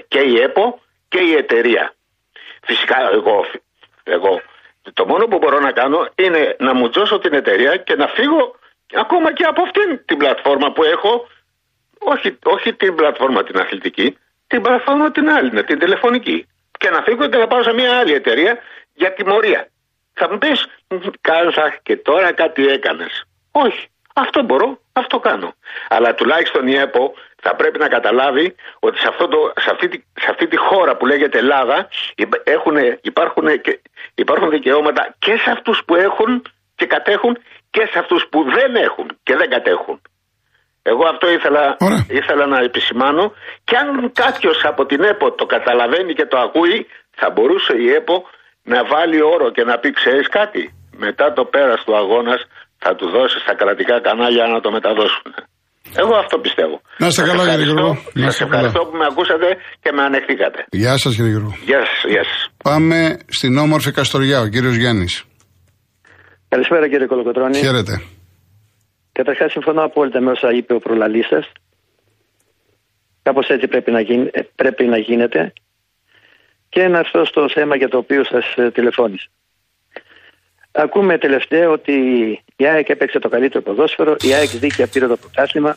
και 0.09 0.19
η 0.19 0.41
ΕΠΟ 0.41 0.81
και 1.09 1.19
η 1.19 1.33
εταιρεία. 1.33 1.95
Φυσικά 2.63 3.11
εγώ, 3.13 3.47
εγώ 4.03 4.41
το 4.93 5.07
μόνο 5.07 5.27
που 5.27 5.39
μπορώ 5.39 5.61
να 5.61 5.73
κάνω 5.73 6.09
είναι 6.15 6.57
να 6.59 6.75
μου 6.75 6.89
τζώσω 6.89 7.19
την 7.19 7.35
εταιρεία 7.35 7.77
και 7.77 7.95
να 7.95 8.07
φύγω 8.07 8.55
ακόμα 8.95 9.33
και 9.33 9.45
από 9.45 9.63
αυτήν 9.63 10.01
την 10.05 10.17
πλατφόρμα 10.17 10.73
που 10.73 10.85
έχω. 10.85 11.29
Όχι, 11.99 12.39
όχι 12.45 12.75
την 12.75 12.95
πλατφόρμα 12.95 13.43
την 13.43 13.59
αθλητική, 13.59 14.19
την 14.47 14.63
πλατφόρμα 14.63 15.11
την 15.11 15.31
άλλη, 15.31 15.51
ναι, 15.51 15.63
την 15.63 15.79
τηλεφωνική. 15.79 16.47
Και 16.79 16.91
να 16.91 17.03
φύγω 17.03 17.29
και 17.29 17.37
να 17.37 17.47
πάω 17.47 17.63
σε 17.63 17.73
μια 17.73 17.99
άλλη 17.99 18.13
εταιρεία 18.13 18.59
για 18.95 19.13
τιμωρία. 19.13 19.69
Θα 20.13 20.31
μου 20.31 20.39
πεις, 20.39 20.67
Κάσα 21.21 21.79
και 21.83 21.97
τώρα 21.97 22.33
κάτι 22.33 22.69
έκανες. 22.69 23.25
Όχι. 23.51 23.89
Αυτό 24.19 24.43
μπορώ, 24.43 24.79
αυτό 24.93 25.19
κάνω. 25.19 25.55
Αλλά 25.89 26.15
τουλάχιστον 26.15 26.67
η 26.67 26.75
ΕΠΟ 26.75 27.15
θα 27.45 27.55
πρέπει 27.57 27.79
να 27.79 27.89
καταλάβει 27.89 28.55
ότι 28.79 28.99
σε, 28.99 29.09
αυτό 29.09 29.29
το, 29.29 29.39
σε, 29.61 29.71
αυτή, 29.71 30.05
σε 30.21 30.31
αυτή 30.31 30.47
τη 30.47 30.57
χώρα 30.57 30.97
που 30.97 31.07
λέγεται 31.07 31.39
Ελλάδα 31.39 31.89
έχουν, 32.45 32.77
υπάρχουν, 33.01 33.45
υπάρχουν 34.15 34.51
δικαιώματα 34.51 35.15
και 35.19 35.37
σε 35.37 35.51
αυτούς 35.51 35.83
που 35.87 35.95
έχουν 35.95 36.43
και 36.75 36.87
κατέχουν 36.87 37.39
και 37.71 37.89
σε 37.91 37.99
αυτούς 37.99 38.27
που 38.31 38.45
δεν 38.57 38.75
έχουν 38.75 39.07
και 39.23 39.37
δεν 39.37 39.51
κατέχουν. 39.51 40.01
Εγώ 40.83 41.05
αυτό 41.09 41.31
ήθελα, 41.31 41.77
ήθελα 42.21 42.47
να 42.47 42.59
επισημάνω 42.59 43.33
και 43.65 43.77
αν 43.77 44.13
κάποιος 44.13 44.65
από 44.65 44.87
την 44.87 45.03
ΕΠΟ 45.03 45.33
το 45.33 45.47
καταλαβαίνει 45.47 46.15
και 46.15 46.27
το 46.27 46.39
ακούει 46.39 46.87
θα 47.11 47.31
μπορούσε 47.31 47.77
η 47.77 47.93
ΕΠΟ 47.93 48.25
να 48.63 48.85
βάλει 48.85 49.23
όρο 49.23 49.51
και 49.51 49.65
να 49.65 49.79
πει 49.79 49.93
ξέρεις 49.93 50.29
κάτι 50.29 50.75
μετά 50.97 51.33
το 51.33 51.45
πέρας 51.45 51.85
του 51.85 51.97
αγώνας 51.97 52.47
θα 52.87 52.95
του 52.99 53.07
δώσεις 53.17 53.41
στα 53.47 53.55
κρατικά 53.61 53.97
κανάλια 54.07 54.45
να 54.55 54.61
το 54.65 54.71
μεταδώσουν. 54.77 55.31
Εγώ 56.03 56.15
αυτό 56.25 56.37
πιστεύω. 56.47 56.77
Να 56.99 57.07
είστε 57.07 57.23
καλά, 57.31 57.43
κύριε 57.51 57.65
Γιώργο. 57.65 57.93
Να 58.15 58.27
είστε 58.27 58.45
ευχαριστώ 58.45 58.81
που 58.89 58.97
με 59.01 59.07
ακούσατε 59.11 59.49
και 59.83 59.91
με 59.97 60.03
ανεχτήκατε. 60.09 60.59
Γεια 60.83 60.97
σας, 61.03 61.15
κύριε 61.17 61.31
Γιώργο. 61.31 61.53
Γεια 61.71 61.83
σας. 61.89 61.99
Γεια 62.13 62.25
σας. 62.31 62.41
Πάμε 62.69 62.99
στην 63.39 63.53
όμορφη 63.59 63.91
Καστοριά, 63.93 64.39
ο 64.41 64.49
κύριος 64.55 64.77
Γιάννης. 64.77 65.25
Καλησπέρα, 66.49 66.89
κύριε 66.89 67.07
Κολοκοτρόνη. 67.07 67.57
Χαίρετε. 67.57 67.95
Καταρχάς, 69.13 69.53
συμφωνώ 69.53 69.83
απόλυτα 69.85 70.21
με 70.21 70.31
όσα 70.31 70.49
είπε 70.53 70.75
ο 70.75 70.79
προλαλής 70.79 71.27
σας. 71.27 71.45
Κάπως 73.23 73.47
έτσι 73.49 73.67
πρέπει 73.69 73.91
να, 73.91 74.01
γίνει, 74.01 74.31
ε, 74.33 74.41
πρέπει 74.55 74.85
να 74.87 74.99
γίνεται. 74.99 75.53
Και 76.69 76.89
να 76.89 76.99
έρθω 76.99 77.25
στο 77.25 77.49
θέμα 77.55 77.77
για 77.77 77.89
το 77.89 77.99
οποίο 77.99 78.25
σας 78.25 78.55
ε, 78.57 78.71
τηλεφώνησα. 78.71 79.29
Ακούμε 80.77 81.19
τελευταία 81.19 81.69
ότι 81.69 81.93
η 82.57 82.67
ΑΕΚ 82.67 82.89
έπαιξε 82.89 83.19
το 83.19 83.29
καλύτερο 83.29 83.63
ποδόσφαιρο, 83.63 84.17
η 84.21 84.35
ΑΕΚ 84.35 84.49
δίκαια 84.49 84.87
πήρε 84.87 85.07
το 85.07 85.17
πρωτάθλημα. 85.17 85.77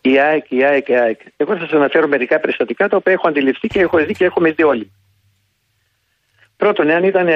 Η 0.00 0.18
ΑΕΚ, 0.18 0.50
η 0.50 0.64
ΑΕΚ, 0.64 0.88
η 0.88 0.94
ΑΕΚ. 0.96 1.20
Εγώ 1.36 1.54
θα 1.56 1.60
σας 1.60 1.72
αναφέρω 1.72 2.08
μερικά 2.08 2.40
περιστατικά 2.40 2.88
τα 2.88 2.96
οποία 2.96 3.12
έχω 3.12 3.28
αντιληφθεί 3.28 3.68
και 3.68 3.80
έχω 3.80 3.98
δει 3.98 4.14
και 4.14 4.24
έχουμε 4.24 4.50
δει 4.50 4.62
όλοι. 4.62 4.92
Πρώτον, 6.56 6.88
εάν 6.88 7.04
ήταν 7.04 7.28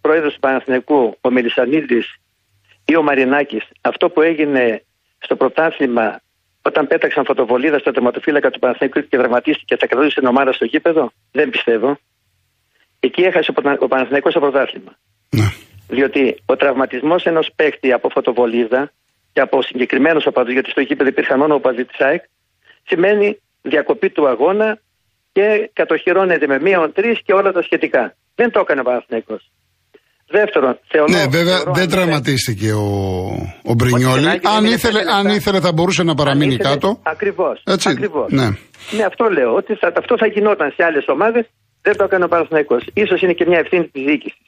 πρόεδρος 0.00 0.34
του 0.34 0.40
Παναθηναϊκού 0.40 1.16
ο 1.20 1.30
Μελισανίδης 1.30 2.14
ή 2.84 2.96
ο 2.96 3.02
Μαρινάκης, 3.02 3.68
αυτό 3.80 4.10
που 4.10 4.22
έγινε 4.22 4.82
στο 5.18 5.36
πρωτάθλημα 5.36 6.20
όταν 6.62 6.86
πέταξαν 6.86 7.24
φωτοβολίδα 7.24 7.78
στο 7.78 7.90
τερματοφύλακα 7.90 8.50
του 8.50 8.58
Παναθηναϊκού 8.58 9.08
και 9.08 9.16
δραματίστηκε 9.16 9.74
και 9.74 9.76
θα 9.80 9.86
κρατούσε 9.86 10.14
την 10.14 10.28
ομάδα 10.28 10.52
στο 10.52 10.64
γήπεδο, 10.64 11.10
δεν 11.32 11.50
πιστεύω. 11.50 11.98
Εκεί 13.00 13.22
έχασε 13.22 13.52
ο 13.78 13.88
Παναθηναϊκός 13.88 14.32
το 14.32 14.40
πρωτάθλημα. 14.40 14.96
Ναι. 15.30 15.52
Διότι 15.88 16.42
ο 16.46 16.56
τραυματισμός 16.56 17.24
ενός 17.24 17.50
παίκτη 17.56 17.92
από 17.92 18.08
φωτοβολίδα 18.08 18.92
και 19.32 19.40
από 19.40 19.62
συγκεκριμένους 19.62 20.26
οπαδούς, 20.26 20.52
γιατί 20.52 20.70
στο 20.70 20.80
γήπεδο 20.80 21.08
υπήρχαν 21.08 21.38
μόνο 21.38 21.54
οπαδοί 21.54 21.84
της 21.84 22.00
ΑΕΚ, 22.00 22.22
σημαίνει 22.86 23.38
διακοπή 23.62 24.10
του 24.10 24.28
αγώνα 24.28 24.78
και 25.32 25.70
κατοχυρώνεται 25.72 26.46
με 26.46 26.58
μία 26.60 26.90
τρεις 26.94 27.20
και 27.24 27.32
όλα 27.32 27.52
τα 27.52 27.62
σχετικά. 27.62 28.14
Δεν 28.34 28.50
το 28.50 28.60
έκανε 28.60 28.80
ο 28.80 28.84
Παναθηναϊκός. 28.84 29.50
Δεύτερον, 30.30 30.78
θεωρώ. 30.88 31.12
Ναι, 31.12 31.26
βέβαια 31.26 31.62
δεν 31.74 31.88
τραυματίστηκε 31.90 32.72
ο, 32.72 32.86
ο 33.62 33.74
Μπρινιόλη. 33.74 34.28
Αν 34.56 34.64
ήθελε, 34.64 35.00
αν 35.18 35.26
ήθελε 35.26 35.60
θα 35.60 35.72
μπορούσε 35.72 36.02
να 36.02 36.14
παραμείνει 36.14 36.54
ήθελε, 36.54 36.68
κάτω. 36.68 37.00
Ακριβώς. 37.02 37.62
Ακριβώς. 37.64 38.32
Ναι. 38.32 38.48
ναι, 38.96 39.04
αυτό 39.10 39.24
λέω. 39.28 39.54
Ότι 39.54 39.74
θα, 39.74 39.92
αυτό 39.96 40.16
θα 40.18 40.26
γινόταν 40.26 40.72
σε 40.76 40.84
άλλες 40.84 41.04
ομάδες. 41.08 41.44
Δεν 41.82 41.96
το 41.96 42.04
έκανε 42.04 42.24
ο 42.24 42.28
Παναθηναϊκός. 42.28 42.82
σω 43.08 43.16
είναι 43.20 43.32
και 43.32 43.44
μια 43.46 43.58
ευθύνη 43.58 43.88
της 43.88 44.02
διοίκησης. 44.04 44.38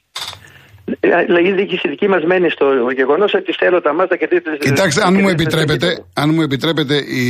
Δηλαδή 1.25 1.47
η 1.47 1.53
διοίκηση 1.53 1.87
δική 1.89 2.07
μας 2.07 2.23
μένει 2.23 2.49
στο 2.49 2.65
γεγονός 2.95 3.33
ότι 3.33 3.53
θέλω 3.59 3.81
τα 3.81 3.93
μάτια 3.93 4.15
και 4.17 4.27
τρίτε. 4.27 4.57
Κοιτάξτε, 4.59 5.01
αν 5.05 5.13
μου 5.21 5.29
επιτρέπετε, 5.29 6.05
αν 6.13 6.29
μου 6.33 6.41
επιτρέπετε 6.41 6.95
η, 6.95 7.25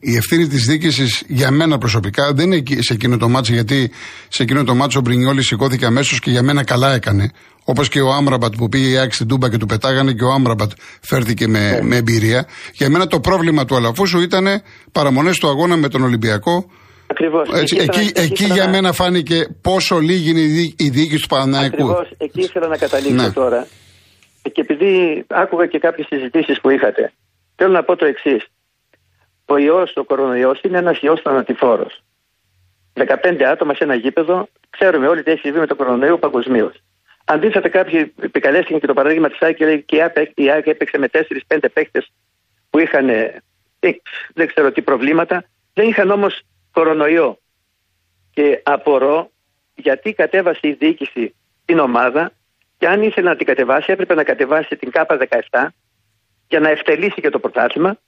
η 0.00 0.16
ευθύνη 0.16 0.46
της 0.46 0.64
διοίκησης 0.64 1.22
για 1.26 1.50
μένα 1.50 1.78
προσωπικά 1.78 2.32
δεν 2.32 2.52
είναι 2.52 2.62
σε 2.78 2.92
εκείνο 2.92 3.16
το 3.16 3.28
μάτσο, 3.28 3.52
γιατί 3.52 3.90
σε 4.28 4.42
εκείνο 4.42 4.64
το 4.64 4.74
μάτσο 4.74 4.98
ο 4.98 5.02
Μπρινιόλης 5.02 5.46
σηκώθηκε 5.46 5.86
αμέσως 5.86 6.18
και 6.20 6.30
για 6.30 6.42
μένα 6.42 6.64
καλά 6.64 6.94
έκανε. 6.94 7.30
Όπως 7.64 7.88
και 7.88 8.00
ο 8.00 8.12
Άμραμπατ 8.12 8.54
που 8.56 8.68
πήγε 8.68 8.88
η 8.88 8.98
Άκη 8.98 9.14
στην 9.14 9.28
Τούμπα 9.28 9.50
και 9.50 9.56
του 9.56 9.66
πετάγανε 9.66 10.12
και 10.12 10.24
ο 10.24 10.32
Άμραμπατ 10.32 10.70
φέρθηκε 11.00 11.48
με, 11.48 11.70
yeah. 11.70 11.82
Ναι. 11.82 11.88
με 11.88 11.96
εμπειρία. 11.96 12.46
Για 12.72 12.90
μένα 12.90 13.06
το 13.06 13.20
πρόβλημα 13.20 13.64
του 13.64 13.76
Αλαφούσου 13.76 14.20
ήταν 14.20 14.46
παραμονές 14.92 15.38
του 15.38 15.48
αγώνα 15.48 15.76
με 15.76 15.88
τον 15.88 16.02
Ολυμπιακό 16.02 16.70
Ακριβώς. 17.12 17.48
εκεί, 17.62 17.76
εκεί, 17.76 18.12
εκεί, 18.14 18.44
για 18.44 18.68
μένα 18.68 18.92
φάνηκε 18.92 19.38
πόσο 19.62 19.98
λίγη 19.98 20.30
είναι 20.30 20.40
η 20.76 20.88
διοίκηση 20.96 21.22
του 21.22 21.28
Παναναϊκού. 21.28 21.90
Ακριβώς, 21.90 22.08
εκεί 22.16 22.40
ήθελα 22.40 22.66
να 22.66 22.76
καταλήξω 22.76 23.26
ναι. 23.26 23.32
τώρα. 23.32 23.66
Και 24.52 24.60
επειδή 24.60 24.82
επειδή 24.82 25.24
άκουγα 25.28 25.66
και 25.66 25.78
κάποιες 25.78 26.06
συζητήσεις 26.06 26.60
που 26.60 26.70
είχατε, 26.70 27.12
θέλω 27.56 27.72
να 27.72 27.82
πω 27.82 27.96
το 27.96 28.04
εξής. 28.04 28.46
Ο 29.46 29.56
ιός, 29.58 29.92
ο 29.96 30.04
κορονοϊός 30.04 30.60
είναι 30.62 30.78
ένας 30.78 31.00
ιός 31.00 31.20
θανατηφόρος. 31.20 32.02
15 32.94 33.42
άτομα 33.42 33.74
σε 33.74 33.84
ένα 33.84 33.94
γήπεδο, 33.94 34.48
ξέρουμε 34.70 35.06
όλοι 35.08 35.22
τι 35.22 35.30
έχει 35.30 35.40
συμβεί 35.40 35.58
με 35.58 35.66
το 35.66 35.74
κορονοϊό 35.74 36.18
παγκοσμίως. 36.18 36.74
Αντίθετα, 37.24 37.68
κάποιοι 37.68 38.14
επικαλέστηκαν 38.22 38.80
και 38.80 38.86
το 38.86 38.94
παράδειγμα 38.94 39.28
της 39.28 39.38
ΑΕΚ 39.40 39.56
και 39.56 39.64
λέει 39.64 39.82
και 39.82 39.96
η 40.34 40.50
ΑΕΚ 40.50 40.66
έπαιξε 40.66 40.98
με 40.98 41.08
4-5 41.48 41.58
παίχτε 41.72 42.04
που 42.70 42.78
είχαν 42.78 43.08
ε, 43.08 43.42
δεν 44.34 44.46
ξέρω 44.46 44.72
τι 44.72 44.82
προβλήματα, 44.82 45.44
δεν 45.74 45.88
είχαν 45.88 46.10
όμως 46.10 46.40
κορονοϊό. 46.72 47.38
Και 48.30 48.60
απορώ 48.62 49.30
γιατί 49.74 50.12
κατέβασε 50.12 50.60
η 50.62 50.72
διοίκηση 50.72 51.34
την 51.64 51.78
ομάδα 51.78 52.32
και 52.78 52.88
αν 52.88 53.02
ήθελε 53.02 53.28
να 53.28 53.36
την 53.36 53.46
κατεβάσει, 53.46 53.92
έπρεπε 53.92 54.14
να 54.14 54.24
κατεβάσει 54.24 54.76
την 54.76 54.90
ΚΑΠΑ 54.90 55.18
17 55.50 55.66
για 56.48 56.60
να 56.60 56.68
ευτελίσει 56.68 57.20
και 57.20 57.30
το 57.30 57.38
πρωτάθλημα. 57.38 57.98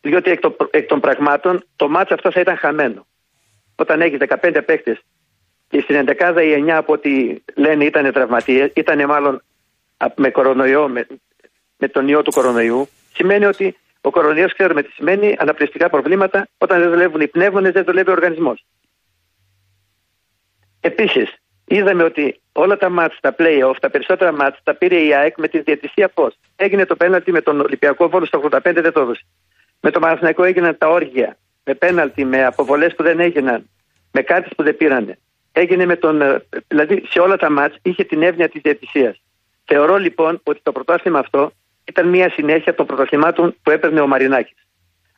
Διότι 0.00 0.30
εκ, 0.30 0.40
το, 0.40 0.56
εκ 0.70 0.88
των 0.88 1.00
πραγμάτων 1.00 1.64
το 1.76 1.88
μάτς 1.88 2.10
αυτό 2.10 2.30
θα 2.32 2.40
ήταν 2.40 2.56
χαμένο. 2.56 3.06
Όταν 3.76 4.00
έχεις 4.00 4.18
15 4.42 4.62
παίχτε 4.66 4.98
και 5.68 5.80
στην 5.80 6.04
11 6.18 6.42
η 6.42 6.64
9 6.66 6.68
από 6.68 6.92
ό,τι 6.92 7.42
λένε 7.54 7.84
ήταν 7.84 8.12
τραυματίες, 8.12 8.70
ήταν 8.74 9.06
μάλλον 9.06 9.42
με 10.14 10.30
κορονοϊό, 10.30 10.88
με, 10.88 11.06
με 11.78 11.88
τον 11.88 12.08
ιό 12.08 12.22
του 12.22 12.30
κορονοϊού, 12.30 12.88
σημαίνει 13.12 13.44
ότι 13.44 13.76
ο 14.06 14.10
κορονοϊός 14.10 14.52
ξέρουμε 14.52 14.82
τι 14.82 14.90
σημαίνει, 14.92 15.36
αναπνευστικά 15.38 15.90
προβλήματα. 15.90 16.48
Όταν 16.58 16.80
δεν 16.80 16.90
δουλεύουν 16.90 17.20
οι 17.20 17.28
πνεύμονες, 17.28 17.72
δεν 17.72 17.84
δουλεύει 17.84 18.10
ο 18.10 18.12
οργανισμός. 18.12 18.64
Επίσης, 20.80 21.34
είδαμε 21.64 22.02
ότι 22.02 22.40
όλα 22.52 22.76
τα 22.76 22.88
μάτς, 22.88 23.18
τα 23.20 23.34
play-off, 23.38 23.74
τα 23.80 23.90
περισσότερα 23.90 24.32
μάτς 24.32 24.60
τα 24.62 24.74
πήρε 24.74 24.96
η 24.96 25.14
ΑΕΚ 25.14 25.38
με 25.38 25.48
τη 25.48 25.60
διατησία 25.60 26.08
πώς. 26.08 26.38
Έγινε 26.56 26.86
το 26.86 26.96
πέναλτι 26.96 27.32
με 27.32 27.40
τον 27.40 27.60
Ολυμπιακό 27.60 28.08
Βόλος 28.08 28.28
στο 28.28 28.38
85, 28.38 28.60
δεν 28.62 28.92
το 28.92 29.00
έδωσε. 29.00 29.24
Με 29.80 29.90
το 29.90 29.98
Παναθηναϊκό 29.98 30.44
έγιναν 30.44 30.78
τα 30.78 30.88
όργια. 30.88 31.36
Με 31.64 31.74
πέναλτι, 31.74 32.24
με 32.24 32.44
αποβολές 32.44 32.94
που 32.94 33.02
δεν 33.02 33.20
έγιναν. 33.20 33.68
Με 34.12 34.22
κάτι 34.22 34.54
που 34.56 34.62
δεν 34.62 34.76
πήρανε. 34.76 35.18
Έγινε 35.52 35.86
με 35.86 35.96
τον. 35.96 36.20
Ε, 36.20 36.44
δηλαδή 36.68 37.02
σε 37.08 37.20
όλα 37.20 37.36
τα 37.36 37.50
μάτς 37.50 37.76
είχε 37.82 38.04
την 38.04 38.22
εύνοια 38.22 38.48
της 38.48 38.60
διατησίας. 38.62 39.22
Θεωρώ 39.64 39.96
λοιπόν 39.96 40.40
ότι 40.42 40.60
το 40.62 40.72
πρωτάθλημα 40.72 41.18
αυτό 41.18 41.52
ήταν 41.90 42.08
μια 42.08 42.28
συνέχεια 42.36 42.74
των 42.74 42.86
πρωταθλημάτων 42.86 43.54
που 43.62 43.70
έπαιρνε 43.70 44.00
ο 44.00 44.06
Μαρινάκης. 44.06 44.58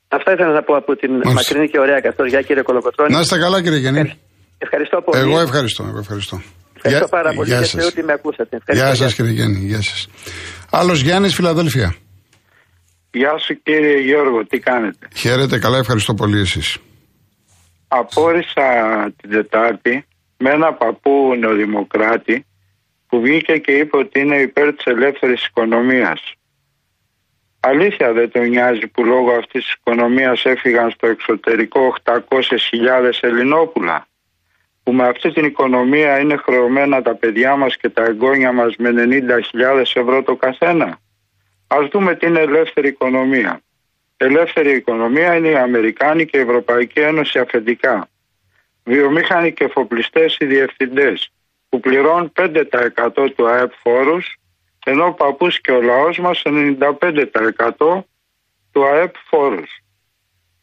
Αυτά 0.09 0.33
ήθελα 0.33 0.53
να 0.53 0.63
πω 0.63 0.77
από 0.77 0.97
την 0.97 1.11
Μάλιστα. 1.11 1.33
μακρινή 1.33 1.69
και 1.69 1.79
ωραία 1.79 2.01
καθόλου. 2.01 2.29
κύριε 2.49 2.63
Κολοκοτρόνη. 2.63 3.13
Να 3.13 3.21
είστε 3.21 3.39
καλά 3.39 3.63
κύριε 3.63 3.79
Γενή. 3.79 4.19
Ευχαριστώ 4.59 5.01
πολύ. 5.03 5.19
Εγώ 5.21 5.41
ευχαριστώ. 5.41 5.85
Εγώ 5.91 5.99
ευχαριστώ. 5.99 6.37
Ευχαριστώ 6.77 7.07
Γεια, 7.07 7.19
πάρα 7.19 7.33
πολύ 7.35 7.49
για 7.49 7.87
ότι 7.87 8.03
με 8.03 8.13
ακούσατε. 8.13 8.59
Γεια 8.73 8.95
σας 8.95 9.15
κύριε 9.15 9.31
Γιάννη. 9.31 9.59
Γεια 9.59 9.83
σας. 9.83 10.09
Άλλος 10.71 11.01
Γιάννης, 11.01 11.35
Φιλαδέλφια. 11.35 11.95
Γεια 13.11 13.39
σου 13.39 13.63
κύριε 13.63 14.01
Γιώργο, 14.01 14.47
τι 14.47 14.59
κάνετε; 14.59 15.09
Χαίρετε, 15.15 15.59
καλά, 15.59 15.79
ευχαριστώ 15.79 16.15
πολύ 16.15 16.41
εσείς. 16.41 16.79
Απόρρισα 17.89 18.67
την 19.21 19.31
Τετάρτη 19.31 20.07
με 20.37 20.51
ένα 20.51 20.73
παππού 20.73 21.35
νεοδημοκράτη 21.39 22.47
που 23.09 23.21
βγήκε 23.21 23.53
και 23.53 23.73
είπε 23.73 23.97
ότι 23.97 24.21
είναι 24.21 24.37
υπέρ 24.37 24.75
της 24.75 24.85
ελεύθερης 24.85 25.47
οικονομίας. 25.47 26.21
Αλήθεια 27.69 28.13
δεν 28.13 28.31
τον 28.31 28.49
νοιάζει 28.49 28.87
που 28.87 29.05
λόγω 29.05 29.33
αυτής 29.33 29.65
της 29.65 29.73
οικονομίας 29.73 30.45
έφυγαν 30.45 30.91
στο 30.91 31.07
εξωτερικό 31.07 31.95
800.000 32.05 32.19
Ελληνόπουλα 33.21 34.07
που 34.83 34.93
με 34.93 35.07
αυτή 35.07 35.33
την 35.33 35.45
οικονομία 35.45 36.19
είναι 36.19 36.37
χρεωμένα 36.37 37.03
τα 37.03 37.15
παιδιά 37.15 37.57
μας 37.57 37.77
και 37.77 37.89
τα 37.89 38.05
εγγόνια 38.05 38.53
μας 38.53 38.77
με 38.77 38.91
90.000 39.53 39.81
ευρώ 39.95 40.23
το 40.23 40.37
καθένα. 40.37 40.99
Ας 41.67 41.89
δούμε 41.89 42.15
τι 42.15 42.27
είναι 42.27 42.41
ελεύθερη 42.41 42.89
οικονομία. 42.89 43.61
Ελεύθερη 44.17 44.71
οικονομία 44.77 45.37
είναι 45.37 45.49
η 45.49 45.57
Αμερικάνη 45.57 46.27
και 46.27 46.39
η 46.39 46.41
Ευρωπαϊκή 46.41 47.01
Ένωση 47.01 47.39
αφεντικά. 47.39 48.09
Βιομήχανοι 48.85 49.53
και 49.53 49.65
εφοπλιστές 49.65 50.37
οι 50.39 50.45
διευθυντές 50.45 51.33
που 51.69 51.81
πληρώνουν 51.81 52.33
5% 52.37 53.29
του 53.37 53.49
ΑΕΠ 53.49 53.73
φόρους 53.83 54.39
ενώ 54.89 55.05
ο 55.05 55.13
παππούς 55.13 55.61
και 55.61 55.71
ο 55.71 55.83
λαός 55.83 56.19
μας 56.19 56.43
95% 56.45 58.05
του 58.73 58.85
ΑΕΠ 58.85 59.15
φόρους. 59.29 59.83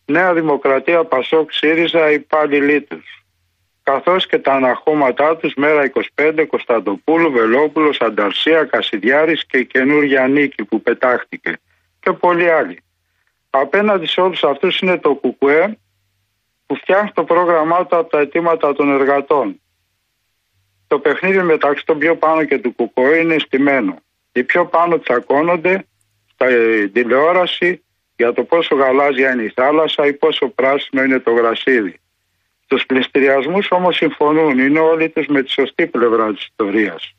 Νέα 0.05 0.33
Δημοκρατία 0.33 1.03
Πασόκ 1.03 1.51
ΣΥΡΙΖΑ 1.51 2.11
υπάλληλοι 2.11 2.81
τους 2.81 3.25
καθώς 3.85 4.27
και 4.27 4.39
τα 4.39 4.53
αναχώματά 4.53 5.37
τους 5.37 5.53
Μέρα 5.55 5.91
25, 6.15 6.45
Κωνσταντοπούλου, 6.47 7.31
Βελόπουλος, 7.31 8.01
Ανταρσία, 8.01 8.63
Κασιδιάρης 8.63 9.45
και 9.45 9.57
η 9.57 9.65
καινούργια 9.65 10.27
νίκη 10.27 10.63
που 10.63 10.81
πετάχτηκε 10.81 11.59
και 11.99 12.11
πολλοί 12.11 12.49
άλλοι. 12.49 12.79
Απέναντι 13.49 14.05
σε 14.05 14.21
όλους 14.21 14.43
αυτούς 14.43 14.79
είναι 14.79 14.97
το 14.97 15.15
ΚΚΕ 15.15 15.77
που 16.65 16.75
φτιάχνει 16.75 17.11
το 17.13 17.23
πρόγραμμά 17.23 17.85
του 17.85 17.97
από 17.97 18.09
τα 18.09 18.19
αιτήματα 18.19 18.73
των 18.73 18.91
εργατών. 18.99 19.61
Το 20.87 20.99
παιχνίδι 20.99 21.41
μεταξύ 21.41 21.85
των 21.85 21.97
πιο 21.97 22.15
πάνω 22.15 22.43
και 22.43 22.59
του 22.59 22.75
ΚΚΕ 22.75 23.17
είναι 23.17 23.39
στημένο. 23.39 23.97
Οι 24.37 24.43
πιο 24.43 24.65
πάνω 24.65 24.99
τσακώνονται 24.99 25.85
στα 26.33 26.45
τηλεόραση 26.93 27.83
για 28.15 28.33
το 28.33 28.43
πόσο 28.43 28.75
γαλάζια 28.75 29.31
είναι 29.31 29.43
η 29.43 29.51
θάλασσα 29.55 30.05
ή 30.05 30.13
πόσο 30.13 30.47
πράσινο 30.47 31.03
είναι 31.03 31.19
το 31.19 31.31
γρασίδι. 31.31 31.99
Στου 32.63 32.85
πληστηριασμούς 32.85 33.67
όμως 33.71 33.95
συμφωνούν, 33.95 34.59
είναι 34.59 34.79
όλοι 34.79 35.09
τους 35.09 35.27
με 35.27 35.41
τη 35.43 35.51
σωστή 35.51 35.87
πλευρά 35.87 36.33
της 36.33 36.43
ιστορίας. 36.43 37.15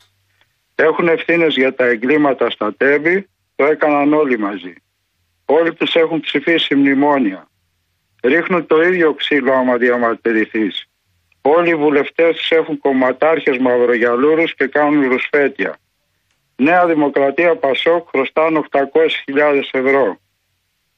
Έχουν 0.74 1.08
ευθύνες 1.08 1.54
για 1.54 1.74
τα 1.74 1.84
εγκλήματα 1.84 2.50
στα 2.50 2.74
τέμπη, 2.74 3.28
το 3.56 3.64
έκαναν 3.64 4.12
όλοι 4.12 4.38
μαζί. 4.38 4.74
Όλοι 5.44 5.74
τους 5.74 5.94
έχουν 5.94 6.20
ψηφίσει 6.20 6.74
μνημόνια. 6.74 7.48
Ρίχνουν 8.22 8.66
το 8.66 8.82
ίδιο 8.82 9.14
ξύλο 9.14 9.52
άμα 9.52 9.76
διαμαρτυρηθείς. 9.76 10.88
Όλοι 11.40 11.68
οι 11.68 11.74
βουλευτές 11.74 12.36
τους 12.36 12.50
έχουν 12.50 12.78
κομματάρχες 12.78 13.58
μαυρογιαλούρους 13.58 14.54
και 14.54 14.66
κάνουν 14.66 15.08
ρουσφέτια. 15.08 15.78
Νέα 16.56 16.86
Δημοκρατία 16.86 17.56
Πασόκ 17.56 18.08
χρωστάνε 18.12 18.60
800.000 18.70 19.80
ευρώ. 19.80 20.18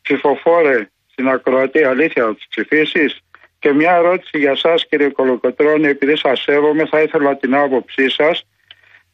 Ψηφοφόρε 0.03 0.79
στην 1.13 1.29
ακροατή 1.29 1.85
αλήθεια 1.85 2.25
θα 2.25 2.35
τους 2.35 2.47
ψηφίσεις; 2.53 3.11
Και 3.59 3.73
μια 3.73 3.93
ερώτηση 4.01 4.39
για 4.39 4.51
εσά, 4.51 4.75
κύριε 4.89 5.09
Κολοκοτρώνη, 5.09 5.89
επειδή 5.89 6.17
σας 6.17 6.41
σέβομαι, 6.47 6.85
θα 6.91 7.01
ήθελα 7.03 7.37
την 7.37 7.55
άποψή 7.55 8.11
σας. 8.11 8.37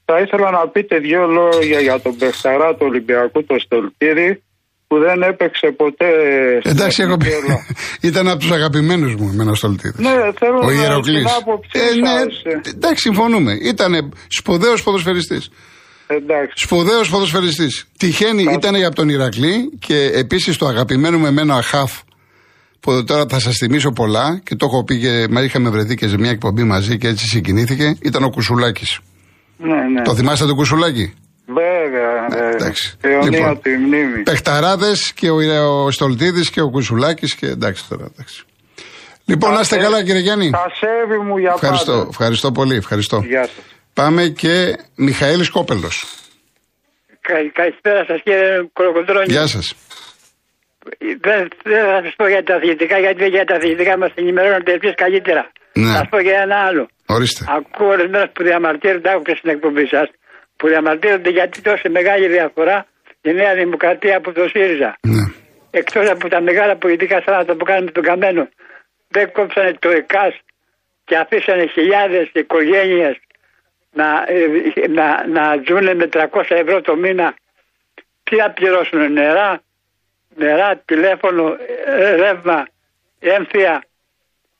Θα 0.04 0.20
ήθελα 0.20 0.50
να 0.50 0.68
πείτε 0.68 0.98
δύο 0.98 1.26
λόγια 1.26 1.80
για 1.80 2.00
τον 2.00 2.16
Πεχταρά 2.16 2.70
του 2.74 2.86
Ολυμπιακού, 2.90 3.44
το 3.44 3.56
Στολτήρη, 3.58 4.42
που 4.86 4.98
δεν 4.98 5.22
έπαιξε 5.22 5.66
ποτέ. 5.76 6.10
Εντάξει, 6.62 7.02
εγώ 7.02 7.16
ήταν 8.10 8.28
από 8.28 8.38
τους 8.38 8.50
αγαπημένους 8.50 9.14
μου, 9.14 9.30
εμένα 9.32 9.54
Στολτήρη. 9.54 9.94
Ναι, 9.96 10.10
θέλω 10.38 10.58
Ο 10.62 10.70
να 10.70 11.00
την 11.00 11.26
άποψή 11.40 11.78
ε, 11.78 11.94
ναι, 11.94 12.20
εντάξει, 12.74 13.02
συμφωνούμε. 13.02 13.52
Ήταν 13.62 14.12
σπουδαίος 14.28 14.82
ποδοσφαιριστής. 14.82 15.50
Σπουδαίος 16.54 17.10
ποδοσφαιριστή. 17.10 17.66
Τυχαίνει, 17.98 18.42
ήταν 18.42 18.84
από 18.84 18.94
τον 18.94 19.08
Ηρακλή 19.08 19.70
και 19.78 20.10
επίσης 20.14 20.56
το 20.56 20.66
αγαπημένο 20.66 21.18
με 21.18 21.28
εμένα 21.28 21.54
Αχάφ 21.54 21.92
που 22.80 23.04
τώρα 23.04 23.24
θα 23.28 23.38
σας 23.38 23.56
θυμίσω 23.56 23.92
πολλά 23.92 24.40
και 24.44 24.54
το 24.54 24.66
έχω 24.66 24.84
πει 24.84 25.00
και 25.00 25.26
μα 25.30 25.42
είχαμε 25.42 25.70
βρεθεί 25.70 25.94
και 25.94 26.08
σε 26.08 26.18
μια 26.18 26.30
εκπομπή 26.30 26.62
μαζί 26.62 26.98
και 26.98 27.08
έτσι 27.08 27.26
συγκινήθηκε, 27.26 27.96
ήταν 28.02 28.24
ο 28.24 28.30
Κουσουλάκης. 28.30 28.98
Ναι, 29.56 29.88
ναι. 29.92 30.02
Το 30.02 30.14
θυμάστε 30.14 30.46
τον 30.46 30.56
Κουσουλάκη; 30.56 31.14
Βέβαια, 31.46 32.42
ναι, 32.42 32.54
εντάξει. 32.54 32.96
Λοιπόν, 33.30 33.60
τη 33.60 33.70
μνήμη. 33.70 34.22
Πεχταράδε 34.22 34.92
και 35.14 35.30
ο, 35.30 35.36
ο 35.84 35.90
Στολτίδης 35.90 36.50
και 36.50 36.60
ο 36.60 36.70
Κουσουλάκης 36.70 37.34
και 37.34 37.46
εντάξει 37.46 37.88
τώρα. 37.88 38.08
Εντάξει. 38.12 38.44
Λοιπόν, 39.24 39.52
να 39.52 39.60
είστε 39.60 39.76
καλά 39.76 40.04
κύριε 40.04 40.20
Γιάννη. 40.20 40.50
Τα 40.50 40.66
σέβη 40.80 41.18
μου 41.18 41.36
για 41.38 41.52
ευχαριστώ, 41.54 41.92
πάντα. 41.92 42.06
Ευχαριστώ 42.10 42.52
πολύ. 42.52 42.74
Ευχαριστώ. 42.76 43.22
Γεια 43.26 43.42
σας. 43.42 43.73
Πάμε 43.94 44.22
και 44.40 44.52
Μιχαήλ 44.96 45.40
Κόπελος. 45.52 45.96
Καλησπέρα 47.52 48.04
σας 48.08 48.20
κύριε 48.22 48.68
Κολοκοντρόνη. 48.72 49.26
Γεια 49.28 49.46
σας. 49.46 49.74
Δεν, 51.26 51.48
θα 51.62 52.00
σας 52.04 52.14
πω 52.16 52.28
για 52.28 52.42
τα 52.42 52.54
αθλητικά, 52.54 52.98
γιατί 52.98 53.24
για 53.26 53.44
τα 53.44 53.54
αθλητικά 53.54 53.98
μας 53.98 54.12
ενημερώνονται 54.14 54.72
επίσης 54.72 54.94
καλύτερα. 55.04 55.42
Ναι. 55.72 55.92
Θα 55.92 55.96
σας 55.98 56.08
πω 56.10 56.18
για 56.20 56.38
ένα 56.46 56.56
άλλο. 56.68 56.88
Ορίστε. 57.06 57.44
Ακούω 57.56 57.88
ορισμένου 57.88 58.30
που 58.34 58.42
διαμαρτύρονται, 58.42 59.10
άκουγα 59.10 59.34
στην 59.36 59.50
εκπομπή 59.50 59.86
σας, 59.86 60.08
που 60.56 60.68
διαμαρτύρονται 60.68 61.30
γιατί 61.30 61.60
τόσο 61.60 61.88
μεγάλη 61.90 62.26
διαφορά 62.28 62.86
η 63.28 63.32
Νέα 63.32 63.54
Δημοκρατία 63.54 64.16
από 64.16 64.32
το 64.32 64.42
ΣΥΡΙΖΑ. 64.52 64.90
Ναι. 65.00 65.24
Εκτός 65.70 66.08
από 66.14 66.28
τα 66.28 66.40
μεγάλα 66.40 66.76
πολιτικά 66.76 67.16
στράματα 67.20 67.52
που 67.56 67.64
κάνουν 67.64 67.92
τον 67.92 68.02
Καμένο, 68.02 68.48
δεν 69.08 69.32
κόψανε 69.32 69.72
το 69.78 69.88
ΕΚΑΣ 69.90 70.34
και 71.04 71.16
αφήσανε 71.16 71.64
χιλιάδες 71.74 72.26
οικογένειες 72.32 73.16
να, 73.94 74.24
ε, 74.26 74.86
να, 74.88 75.26
να 75.26 75.62
ζουν 75.66 75.96
με 75.96 76.08
300 76.12 76.44
ευρώ 76.48 76.80
το 76.80 76.96
μήνα. 76.96 77.34
Τι 78.22 78.36
να 78.36 78.50
πληρώσουν 78.50 79.12
νερά, 79.12 79.62
νερά, 80.36 80.76
τηλέφωνο, 80.76 81.56
ε, 81.86 82.14
ρεύμα, 82.14 82.66
έμφυα 83.18 83.82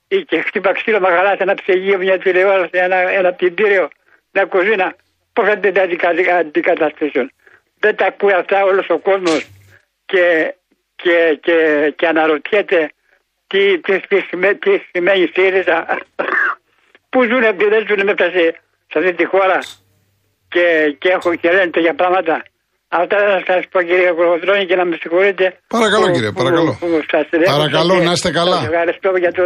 ή 0.09 0.25
και 0.25 0.41
χτύπα 0.41 0.73
ξύλο 0.73 1.01
μαγαλάς 1.01 1.39
ένα 1.39 1.55
ψυγείο, 1.55 1.99
μια 1.99 2.19
τηλεόραση, 2.19 2.71
ένα, 2.73 2.97
ένα 2.97 3.33
πτυντήριο, 3.33 3.89
μια 4.33 4.45
κουζίνα. 4.45 4.97
Πώς 5.33 5.47
θα 5.47 5.57
την 5.57 5.81
αντικαταστήσουν. 6.39 7.31
δεν 7.79 7.97
τα 7.97 8.07
ακούει 8.07 8.33
αυτά 8.33 8.65
όλος 8.65 8.89
ο 8.89 8.99
κόσμος 8.99 9.47
και, 10.07 10.55
και, 10.97 11.39
και, 11.43 11.93
και 11.97 12.07
αναρωτιέται 12.07 12.91
τι, 13.47 13.79
τι, 13.81 14.01
τι, 14.01 14.55
τι 14.55 14.79
σημαίνει 14.91 15.31
ΣΥΡΙΖΑ. 15.35 15.99
Πού 17.09 17.23
ζουν, 17.23 17.41
δεν 17.41 17.87
ζουν 17.89 18.05
μέσα 18.05 18.31
σε, 18.31 18.61
σε 18.95 19.01
αυτή 19.01 19.15
τη 19.21 19.27
χώρα 19.33 19.59
και, 20.53 20.65
και, 21.01 21.09
έχω, 21.17 21.29
και 21.41 21.49
λένε 21.55 21.71
τέτοια 21.77 21.95
πράγματα. 22.01 22.35
Αυτά 23.01 23.17
θα 23.29 23.39
σας 23.49 23.65
πω 23.73 23.79
κύριε 23.89 24.11
Κολοκοτρόνη 24.19 24.65
και 24.69 24.77
να 24.81 24.85
με 24.91 24.97
συγχωρείτε. 25.03 25.45
Παρακαλώ 25.77 26.07
κύριε, 26.15 26.33
παρακαλώ. 26.41 26.73
Που, 26.81 26.87
που 26.87 27.01
παρακαλώ 27.57 27.95
να 28.09 28.13
είστε 28.17 28.31
καλά. 28.41 28.59
Σας 28.59 28.69
ευχαριστώ 28.71 29.11
για 29.25 29.33
το 29.37 29.43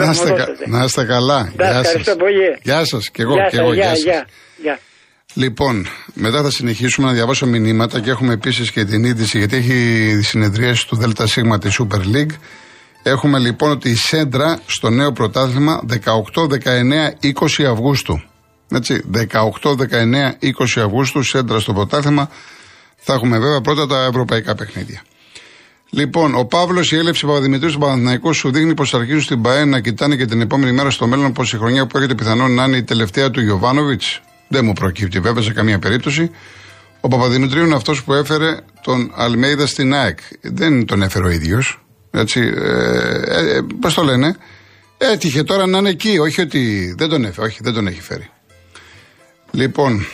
να 0.00 0.10
είστε, 0.10 0.30
να 0.74 0.80
είστε 0.84 1.04
καλά. 1.14 1.40
Γεια 1.56 1.72
σας. 1.72 1.84
Ευχαριστώ 1.84 2.16
πολύ. 2.16 2.48
Γεια 2.68 2.84
σας 2.90 3.10
και 3.14 3.22
εγώ. 3.22 3.34
Γεια 3.34 3.46
και 3.50 3.58
εγώ, 3.62 3.72
γεια, 3.72 3.92
γεια, 3.92 4.12
γεια, 4.12 4.26
γεια. 4.64 4.76
Λοιπόν, 5.34 5.74
μετά 6.14 6.42
θα 6.42 6.50
συνεχίσουμε 6.50 7.06
να 7.06 7.12
διαβάσω 7.12 7.46
μηνύματα 7.46 8.00
και 8.00 8.10
έχουμε 8.10 8.32
επίσης 8.32 8.70
και 8.70 8.84
την 8.84 9.04
είδηση 9.04 9.38
γιατί 9.38 9.56
έχει 9.56 9.78
συνεδρίαση 10.22 10.88
του 10.88 10.96
ΔΣ 10.96 11.12
της 11.60 11.80
Super 11.80 12.02
League. 12.14 12.34
Έχουμε 13.02 13.38
λοιπόν 13.38 13.70
ότι 13.70 13.88
η 13.90 13.94
Σέντρα 13.94 14.60
στο 14.66 14.90
νέο 14.90 15.12
πρωτάθλημα 15.12 15.84
18, 15.90 16.42
19, 16.42 16.52
20 17.60 17.64
Αυγούστου. 17.64 18.22
Έτσι, 18.74 19.02
18, 19.14 19.72
19, 19.72 19.76
20 20.40 20.50
Αυγούστου 20.76 21.22
Σέντρα 21.22 21.60
στο 21.60 21.72
πρωτάθλημα. 21.72 22.30
Θα 22.96 23.14
έχουμε 23.14 23.38
βέβαια 23.38 23.60
πρώτα 23.60 23.86
τα 23.86 24.04
ευρωπαϊκά 24.04 24.54
παιχνίδια. 24.54 25.02
Λοιπόν, 25.90 26.34
ο 26.34 26.44
Παύλος, 26.44 26.92
η 26.92 26.96
έλευση 26.96 27.26
Παπαδημητρίου 27.26 27.70
του 27.70 27.78
Παναθηναϊκού 27.78 28.32
σου 28.32 28.50
δείχνει 28.50 28.74
πως 28.74 28.94
αρχίζουν 28.94 29.20
στην 29.20 29.42
ΠαΕ 29.42 29.64
να 29.64 29.80
κοιτάνε 29.80 30.16
και 30.16 30.26
την 30.26 30.40
επόμενη 30.40 30.72
μέρα 30.72 30.90
στο 30.90 31.06
μέλλον 31.06 31.32
πως 31.32 31.52
η 31.52 31.56
χρονιά 31.56 31.86
που 31.86 31.96
έρχεται 31.96 32.14
πιθανόν 32.14 32.54
να 32.54 32.64
είναι 32.64 32.76
η 32.76 32.82
τελευταία 32.82 33.30
του 33.30 33.40
Γιωβάνοβιτ. 33.40 34.02
Δεν 34.48 34.64
μου 34.64 34.72
προκύπτει 34.72 35.20
βέβαια 35.20 35.42
σε 35.42 35.52
καμία 35.52 35.78
περίπτωση. 35.78 36.30
Ο 37.00 37.08
Παπαδημητρίου 37.08 37.64
είναι 37.64 37.74
αυτός 37.74 38.04
που 38.04 38.12
έφερε 38.12 38.56
τον 38.82 39.12
Αλμέιδα 39.14 39.66
στην 39.66 39.94
ΑΕΚ. 39.94 40.18
Δεν 40.40 40.84
τον 40.86 41.02
έφερε 41.02 41.26
ο 41.26 41.30
ίδιος. 41.30 41.84
Έτσι. 42.10 42.40
Ε, 42.40 43.56
ε, 43.56 43.60
Πώς 43.80 43.94
το 43.94 44.02
λένε; 44.02 44.36
Έτυχε 44.98 45.42
τώρα 45.42 45.66
να 45.66 45.78
είναι 45.78 45.88
εκεί. 45.88 46.18
Όχι 46.18 46.40
ότι 46.40 46.94
δεν 46.98 47.08
τον 47.08 47.24
έφερε. 47.24 47.46
Όχι, 47.46 47.58
δεν 47.62 47.72
τον 47.72 47.86
έχει 47.86 48.00
φέρει. 48.00 48.30
Λοιπόν, 49.54 50.06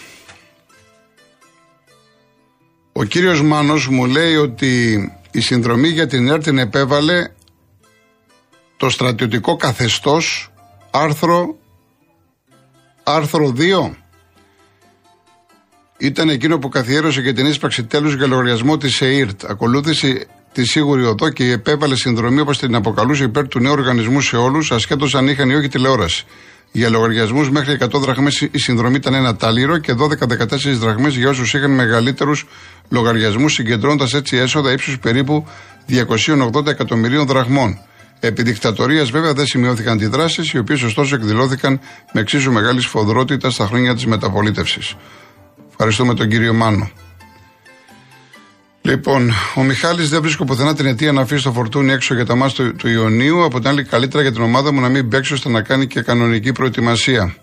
ο 2.93 3.05
κύριος 3.05 3.43
Μάνος 3.43 3.89
μου 3.89 4.07
λέει 4.07 4.37
ότι 4.37 5.01
η 5.31 5.41
συνδρομή 5.41 5.89
για 5.89 6.07
την 6.07 6.29
ΕΡΤ 6.29 6.43
την 6.43 6.59
επέβαλε 6.59 7.29
το 8.77 8.91
στρατιωτικό 8.91 9.57
καθεστώς 9.57 10.53
άρθρο 10.91 11.59
άρθρο 13.03 13.55
2 13.57 13.91
ήταν 15.99 16.29
εκείνο 16.29 16.59
που 16.59 16.69
καθιέρωσε 16.69 17.23
και 17.23 17.33
την 17.33 17.47
ίσπραξη 17.47 17.85
τέλους 17.85 18.15
για 18.15 18.27
λογαριασμό 18.27 18.77
της 18.77 19.01
ΕΙΡΤ. 19.01 19.45
Ακολούθησε 19.45 20.27
τη 20.52 20.64
σίγουρη 20.64 21.04
οδό 21.04 21.28
και 21.28 21.50
επέβαλε 21.50 21.97
συνδρομή 21.97 22.40
όπως 22.40 22.59
την 22.59 22.75
αποκαλούσε 22.75 23.25
υπέρ 23.25 23.49
του 23.49 23.61
νέου 23.61 23.73
οργανισμού 23.73 24.21
σε 24.21 24.37
όλους 24.37 24.73
ασχέτως 24.73 25.14
αν 25.14 25.28
είχαν 25.28 25.50
ή 25.50 25.54
όχι 25.54 25.69
τηλεόραση. 25.69 26.25
Για 26.73 26.90
λογαριασμούς 26.90 27.50
μέχρι 27.50 27.76
100 27.80 28.00
δραχμές 28.00 28.40
η 28.40 28.59
συνδρομή 28.59 28.97
ήταν 28.97 29.14
ένα 29.14 29.37
τάλιρο 29.37 29.78
και 29.78 29.95
12-14 29.99 30.73
δραχμές 30.73 31.16
για 31.16 31.28
όσους 31.28 31.54
είχαν 31.54 31.71
μεγαλύτερους 31.71 32.47
λογαριασμούς, 32.88 33.52
συγκεντρώνοντας 33.52 34.14
έτσι 34.14 34.37
έσοδα 34.37 34.73
ύψους 34.73 34.99
περίπου 34.99 35.47
280 35.87 36.66
εκατομμυρίων 36.66 37.26
δραχμών. 37.26 37.78
Επί 38.21 38.42
δικτατορίας 38.42 39.11
βέβαια 39.11 39.33
δεν 39.33 39.47
σημειώθηκαν 39.47 39.92
αντιδράσεις, 39.92 40.52
οι 40.52 40.59
οποίες 40.59 40.83
ωστόσο 40.83 41.14
εκδηλώθηκαν 41.14 41.80
με 42.12 42.21
εξίσου 42.21 42.52
μεγάλη 42.52 42.80
σφοδρότητα 42.80 43.50
στα 43.50 43.66
χρόνια 43.66 43.95
της 43.95 44.07
μεταπολίτευσης. 44.07 44.95
Ευχαριστούμε 45.71 46.14
τον 46.14 46.28
κύριο 46.28 46.54
Μάνο. 46.54 46.90
Λοιπόν, 48.82 49.32
ο 49.54 49.62
Μιχάλης 49.62 50.08
δεν 50.08 50.23
βρίσκω 50.23 50.45
πουθενά 50.45 50.75
την 50.75 50.86
αιτία 50.86 51.12
να 51.12 51.21
αφήσει 51.21 51.43
το 51.43 51.52
φορτούνι 51.52 51.93
έξω 51.93 52.14
για 52.14 52.26
τα 52.26 52.34
μάτια 52.34 52.64
του, 52.64 52.76
του 52.76 52.88
Ιωνίου. 52.88 53.45
Από 53.45 53.58
την 53.58 53.69
άλλη, 53.69 53.84
καλύτερα 53.84 54.23
για 54.23 54.32
την 54.32 54.43
ομάδα 54.43 54.73
μου 54.73 54.80
να 54.80 54.88
μην 54.88 55.08
παίξει 55.08 55.32
ώστε 55.32 55.49
να 55.49 55.62
κάνει 55.62 55.86
και 55.86 56.00
κανονική 56.00 56.52
προετοιμασία. 56.52 57.34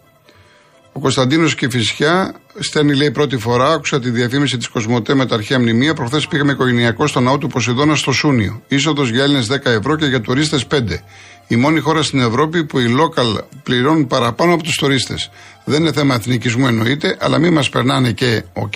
Ο 0.92 1.00
Κωνσταντίνος 1.00 1.56
Κηφισιά 1.56 2.36
στέλνει, 2.60 2.96
λέει, 2.96 3.12
πρώτη 3.12 3.38
φορά. 3.38 3.72
Άκουσα 3.72 4.00
τη 4.00 4.10
διαφήμιση 4.10 4.58
της 4.58 4.68
Κοσμοτέ 4.68 5.16
με 5.16 5.26
τα 5.26 5.36
αρχαία 5.36 5.60
μνημεία. 5.60 5.94
Προχθές 5.94 6.28
πήγαμε 6.28 6.52
οικογενειακό 6.52 7.08
στο 7.08 7.20
ναό 7.20 7.38
του 7.38 7.48
Ποσειδώνα 7.48 7.96
στο 7.96 8.12
Σούνιο. 8.12 8.62
Είσοδος 8.68 9.10
για 9.10 9.24
Έλληνες 9.24 9.48
10 9.48 9.66
ευρώ 9.66 9.96
και 9.96 10.06
για 10.06 10.22
τουρίστες 10.22 10.68
5. 10.68 11.04
Η 11.48 11.56
μόνη 11.56 11.80
χώρα 11.80 12.04
στην 12.04 12.20
Ευρώπη 12.20 12.64
που 12.64 12.80
οι 12.80 12.96
local 13.00 13.44
πληρώνουν 13.64 14.08
παραπάνω 14.08 14.54
από 14.54 14.64
τους 14.64 14.76
τουρίστες. 14.76 15.30
Δεν 15.66 15.82
είναι 15.82 15.92
θέμα 15.92 16.16
εθνικισμού 16.16 16.68
εννοείται, 16.68 17.18
αλλά 17.20 17.38
μην 17.38 17.54
μας 17.54 17.70
περνάνε 17.70 18.12
και 18.12 18.44
οκ. 18.54 18.74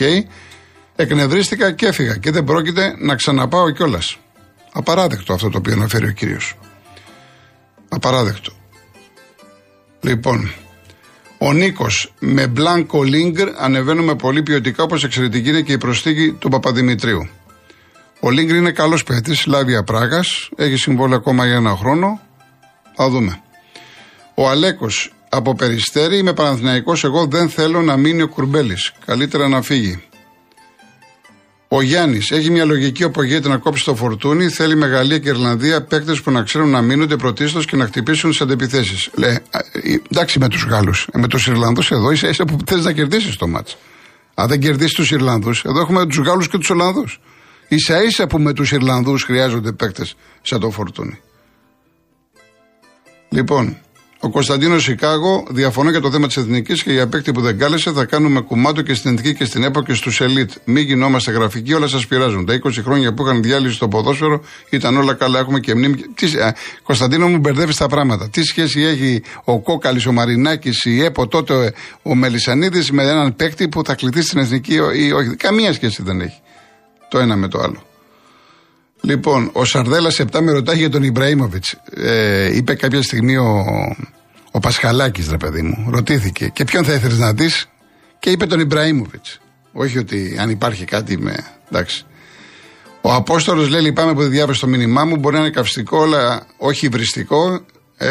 Εκνευρίστηκα 1.01 1.71
και 1.71 1.85
έφυγα 1.85 2.15
και 2.15 2.31
δεν 2.31 2.43
πρόκειται 2.43 2.95
να 2.97 3.15
ξαναπάω 3.15 3.71
κιόλας. 3.71 4.17
Απαράδεκτο 4.71 5.33
αυτό 5.33 5.49
το 5.49 5.57
οποίο 5.57 5.73
αναφέρει 5.73 6.07
ο 6.07 6.11
κύριος. 6.11 6.57
Απαράδεκτο. 7.89 8.51
Λοιπόν, 10.01 10.51
ο 11.37 11.53
Νίκος 11.53 12.13
με 12.19 12.47
μπλάνκο 12.47 13.03
Λίγκρ 13.03 13.47
ανεβαίνουμε 13.57 14.15
πολύ 14.15 14.43
ποιοτικά 14.43 14.83
όπως 14.83 15.03
εξαιρετική 15.03 15.49
είναι 15.49 15.61
και 15.61 15.71
η 15.71 15.77
προσθήκη 15.77 16.31
του 16.31 16.49
Παπαδημητρίου. 16.49 17.29
Ο 18.19 18.29
Λίγκρ 18.29 18.55
είναι 18.55 18.71
καλός 18.71 19.03
παίχτη, 19.03 19.37
Σλάβια 19.45 19.83
Πράγας, 19.83 20.49
έχει 20.55 20.75
συμβόλαιο 20.75 21.17
ακόμα 21.17 21.45
για 21.45 21.55
ένα 21.55 21.75
χρόνο. 21.75 22.19
Θα 22.95 23.09
δούμε. 23.09 23.41
Ο 24.35 24.49
Αλέκος 24.49 25.13
από 25.29 25.55
Περιστέρη, 25.55 26.17
είμαι 26.17 26.33
Παναθηναϊκός, 26.33 27.03
εγώ 27.03 27.25
δεν 27.25 27.49
θέλω 27.49 27.81
να 27.81 27.97
μείνει 27.97 28.21
ο 28.21 28.27
Κουρμπέλης. 28.27 28.91
Καλύτερα 29.05 29.47
να 29.47 29.61
φύγει. 29.61 30.03
Ο 31.73 31.81
Γιάννης 31.81 32.31
έχει 32.31 32.49
μια 32.49 32.65
λογική 32.65 33.03
όπου 33.03 33.23
γίνεται 33.23 33.47
να 33.47 33.57
κόψει 33.57 33.85
το 33.85 33.95
φορτούνι. 33.95 34.49
Θέλει 34.49 34.75
Μεγαλία 34.75 35.19
και 35.19 35.29
Ιρλανδία 35.29 35.83
παίκτες 35.83 36.21
που 36.21 36.31
να 36.31 36.43
ξέρουν 36.43 36.69
να 36.69 36.81
μείνονται 36.81 37.15
πρωτίστως 37.15 37.65
και 37.65 37.75
να 37.75 37.85
χτυπήσουν 37.85 38.31
τι 38.31 38.37
αντεπιθέσεις. 38.41 39.09
Λέει, 39.13 39.39
εντάξει 40.11 40.39
με 40.39 40.47
τους 40.47 40.63
Γάλλους. 40.63 41.07
Ε, 41.11 41.17
με 41.19 41.27
τους 41.27 41.47
Ιρλανδούς 41.47 41.91
εδώ 41.91 42.11
είσαι, 42.11 42.27
είσαι 42.27 42.43
που 42.43 42.57
θες 42.65 42.83
να 42.83 42.91
κερδίσεις 42.91 43.35
το 43.35 43.47
μάτς. 43.47 43.77
Αν 44.33 44.47
δεν 44.47 44.59
κερδίσεις 44.59 44.93
τους 44.93 45.11
Ιρλανδούς, 45.11 45.63
εδώ 45.65 45.79
έχουμε 45.79 46.05
τους 46.05 46.17
Γάλλους 46.17 46.47
και 46.47 46.57
τους 46.57 46.69
Ολλανδούς. 46.69 47.19
σα 47.69 48.03
ίσα 48.03 48.27
που 48.27 48.39
με 48.39 48.53
τους 48.53 48.71
Ιρλανδούς 48.71 49.23
χρειάζονται 49.23 49.71
παίκτες 49.71 50.15
σαν 50.41 50.59
το 50.59 50.69
φορτούνι. 50.69 51.19
Λοιπόν, 53.29 53.77
ο 54.23 54.29
Κωνσταντίνος 54.29 54.83
Σικάγο 54.83 55.45
διαφωνώ 55.49 55.89
για 55.89 56.01
το 56.01 56.11
θέμα 56.11 56.27
της 56.27 56.37
εθνικής 56.37 56.83
και 56.83 56.91
για 56.91 57.07
παίκτη 57.07 57.31
που 57.31 57.41
δεν 57.41 57.57
κάλεσε 57.57 57.91
θα 57.91 58.05
κάνουμε 58.05 58.41
κουμάτο 58.41 58.81
και 58.81 58.93
στην 58.93 59.13
εθνική 59.13 59.37
και 59.37 59.45
στην 59.45 59.63
ΕΠΟ 59.63 59.83
και 59.83 59.93
στους 59.93 60.21
ελίτ. 60.21 60.51
Μην 60.65 60.83
γινόμαστε 60.83 61.31
γραφικοί, 61.31 61.73
όλα 61.73 61.87
σας 61.87 62.07
πειράζουν. 62.07 62.45
Τα 62.45 62.53
20 62.53 62.81
χρόνια 62.83 63.13
που 63.13 63.23
είχαν 63.23 63.41
διάλυση 63.41 63.75
στο 63.75 63.87
ποδόσφαιρο 63.87 64.41
ήταν 64.69 64.97
όλα 64.97 65.13
καλά. 65.13 65.39
Έχουμε 65.39 65.59
και 65.59 65.75
μνήμη. 65.75 65.95
Τι, 65.95 66.27
α, 66.27 66.55
Κωνσταντίνο 66.83 67.27
μου 67.27 67.37
μπερδεύεις 67.37 67.75
τα 67.75 67.87
πράγματα. 67.87 68.29
Τι 68.29 68.43
σχέση 68.43 68.81
έχει 68.81 69.23
ο 69.43 69.61
Κόκαλης, 69.61 70.05
ο 70.05 70.11
Μαρινάκης, 70.11 70.83
η 70.83 71.03
ΕΠΟ, 71.03 71.27
τότε 71.27 71.73
ο 72.01 72.15
Μελισανίδης 72.15 72.91
με 72.91 73.03
έναν 73.03 73.35
παίκτη 73.35 73.67
που 73.67 73.83
θα 73.85 73.95
κληθεί 73.95 74.21
στην 74.21 74.39
εθνική 74.39 74.73
ή 74.73 75.11
όχι; 75.11 75.35
Καμία 75.35 75.73
σχέση 75.73 76.03
δεν 76.03 76.21
έχει. 76.21 76.39
Το 77.09 77.19
ένα 77.19 77.35
με 77.35 77.47
το 77.47 77.59
άλλο. 77.59 77.83
Λοιπόν, 79.01 79.49
ο 79.53 79.65
Σαρδέλα 79.65 80.11
7 80.17 80.39
με 80.41 80.51
ρωτάει 80.51 80.77
για 80.77 80.89
τον 80.89 81.03
Ιμπραήμοβιτς. 81.03 81.75
Ε, 81.95 82.55
είπε 82.55 82.75
κάποια 82.75 83.01
στιγμή 83.01 83.37
ο, 83.37 83.65
ο 84.51 84.59
Πασχαλάκης, 84.59 85.29
ρε 85.29 85.37
παιδί 85.37 85.61
μου, 85.61 85.87
ρωτήθηκε 85.89 86.47
και 86.47 86.63
ποιον 86.63 86.83
θα 86.83 86.93
ήθελες 86.93 87.17
να 87.17 87.33
δεις; 87.33 87.69
Και 88.19 88.29
είπε 88.29 88.45
τον 88.45 88.59
Ιμπραήμοβιτς. 88.59 89.39
Όχι 89.71 89.97
ότι 89.97 90.37
αν 90.39 90.49
υπάρχει 90.49 90.85
κάτι 90.85 91.17
με. 91.17 91.35
Εντάξει. 91.69 92.05
Ο 93.01 93.13
Απόστολος 93.13 93.69
λέει: 93.69 93.81
Λυπάμαι 93.81 94.13
που 94.13 94.21
δεν 94.21 94.29
διάβασε 94.29 94.59
το 94.59 94.67
μήνυμά 94.67 95.05
μου. 95.05 95.15
Μπορεί 95.15 95.35
να 95.35 95.41
είναι 95.41 95.49
καυστικό, 95.49 96.03
αλλά 96.03 96.45
όχι 96.57 96.85
υβριστικό. 96.85 97.65
Ε, 97.97 98.09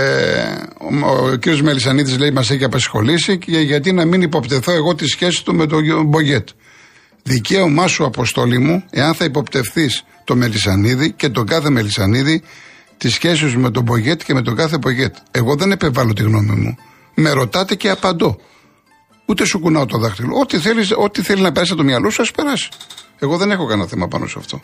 ο, 0.79 1.09
ο 1.09 1.39
κ. 1.39 1.47
Μελισανίδης 1.47 2.19
λέει: 2.19 2.31
Μας 2.31 2.51
έχει 2.51 2.65
απασχολήσει 2.65 3.39
και 3.39 3.59
γιατί 3.59 3.93
να 3.93 4.05
μην 4.05 4.23
υποπτεθώ 4.23 4.73
εγώ 4.73 4.95
τη 4.95 5.07
σχέση 5.07 5.45
του 5.45 5.55
με 5.55 5.67
τον 5.67 6.05
Μπογκέτ. 6.05 6.49
Δικαίωμά 7.23 7.87
σου, 7.87 8.05
Αποστόλη 8.05 8.59
μου, 8.59 8.85
εάν 8.91 9.15
θα 9.15 9.25
υποπτευθείς 9.25 10.05
το 10.31 10.37
Μελισανίδη 10.37 11.13
και 11.13 11.29
τον 11.29 11.47
κάθε 11.47 11.71
Μελισανίδη, 11.71 12.43
τις 12.99 13.15
σχέσεις 13.15 13.57
με 13.57 13.71
τον 13.71 13.85
Πογέτ 13.85 14.23
και 14.25 14.35
με 14.35 14.43
τον 14.43 14.57
κάθε 14.57 14.79
Πογέτ. 14.79 15.17
Εγώ 15.31 15.57
δεν 15.57 15.71
επεβάλλω 15.71 16.13
τη 16.13 16.23
γνώμη 16.23 16.55
μου. 16.55 16.77
Με 17.15 17.33
και 17.77 17.91
απαντώ. 17.91 18.41
Ούτε 19.27 19.45
σου 19.45 19.59
κουνάω 19.59 19.87
το 19.87 19.99
δάχτυλο. 19.99 20.39
Ό,τι 20.41 20.59
θέλεις, 20.59 20.93
ό,τι 20.97 21.23
θέλει 21.23 21.43
να 21.43 21.53
περάσει 21.53 21.75
το 21.75 21.83
μυαλό 21.83 22.11
σου, 22.11 22.23
ας 22.23 22.31
περάσει. 22.31 22.69
Εγώ 23.19 23.37
δεν 23.37 23.51
έχω 23.51 23.67
κανένα 23.67 23.89
θέμα 23.89 24.09
πάνω 24.09 24.27
σε 24.27 24.35
αυτό. 24.39 24.61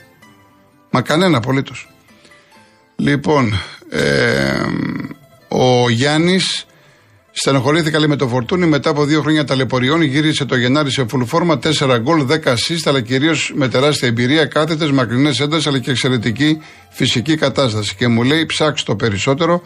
Μα 0.91 1.01
κανένα 1.03 1.37
απολύτως. 1.37 1.89
Λοιπόν, 2.97 3.53
ε, 3.91 4.63
ο 5.49 5.91
Γιάννης 5.91 6.67
Στενοχωρήθηκα 7.38 7.99
λέει 7.99 8.09
με 8.09 8.16
το 8.16 8.29
φορτούνι 8.29 8.66
μετά 8.66 8.90
από 8.90 9.05
δύο 9.05 9.20
χρόνια 9.20 9.44
ταλαιπωριών. 9.44 10.03
Γύρισε 10.03 10.44
το 10.44 10.57
Γενάρη 10.57 10.90
σε 10.90 11.07
full 11.12 11.22
φόρμα, 11.27 11.59
4 11.59 11.99
γκολ, 12.01 12.27
10 12.27 12.53
assist, 12.53 12.81
αλλά 12.85 13.01
κυρίως 13.01 13.53
με 13.55 13.68
τεράστια 13.68 14.09
εμπειρία, 14.09 14.46
κάθετες, 14.46 14.90
μακρινές 14.90 15.40
ένταση, 15.40 15.68
αλλά 15.68 15.79
και 15.79 15.90
εξαιρετική 15.90 16.61
φυσική 16.88 17.37
κατάσταση. 17.37 17.94
Και 17.94 18.09
μου 18.09 18.22
λέει, 18.22 18.46
ψάξ 18.46 18.83
το 18.83 18.96
περισσότερο. 18.96 19.62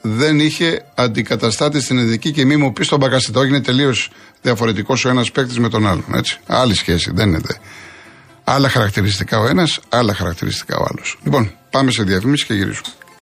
Δεν 0.00 0.40
είχε 0.40 0.84
αντικαταστάτη 0.94 1.80
στην 1.80 1.98
ειδική 1.98 2.32
και 2.32 2.44
μη 2.44 2.56
μου 2.56 2.72
πεις 2.72 2.88
τον 2.88 2.98
Μπακασιτό. 2.98 3.44
Είναι 3.44 3.60
τελείως 3.60 4.10
διαφορετικός 4.42 5.04
ο 5.04 5.08
ένας 5.08 5.30
παίκτης 5.30 5.58
με 5.58 5.68
τον 5.68 5.86
άλλον. 5.86 6.04
Έτσι. 6.14 6.38
Άλλη 6.46 6.74
σχέση, 6.74 7.10
δεν 7.14 7.28
είναι. 7.28 7.38
Δε. 7.38 7.54
Άλλα 8.44 8.68
χαρακτηριστικά 8.68 9.38
ο 9.38 9.46
ένας, 9.46 9.80
άλλα 9.88 10.14
χαρακτηριστικά 10.14 10.76
ο 10.76 10.84
άλλος. 10.90 11.18
Λοιπόν, 11.24 11.52
πάμε 11.70 11.90
σε 11.90 12.02
διαφήμιση 12.02 12.46
και 12.46 12.54
γυρίζουμε. 12.54 12.88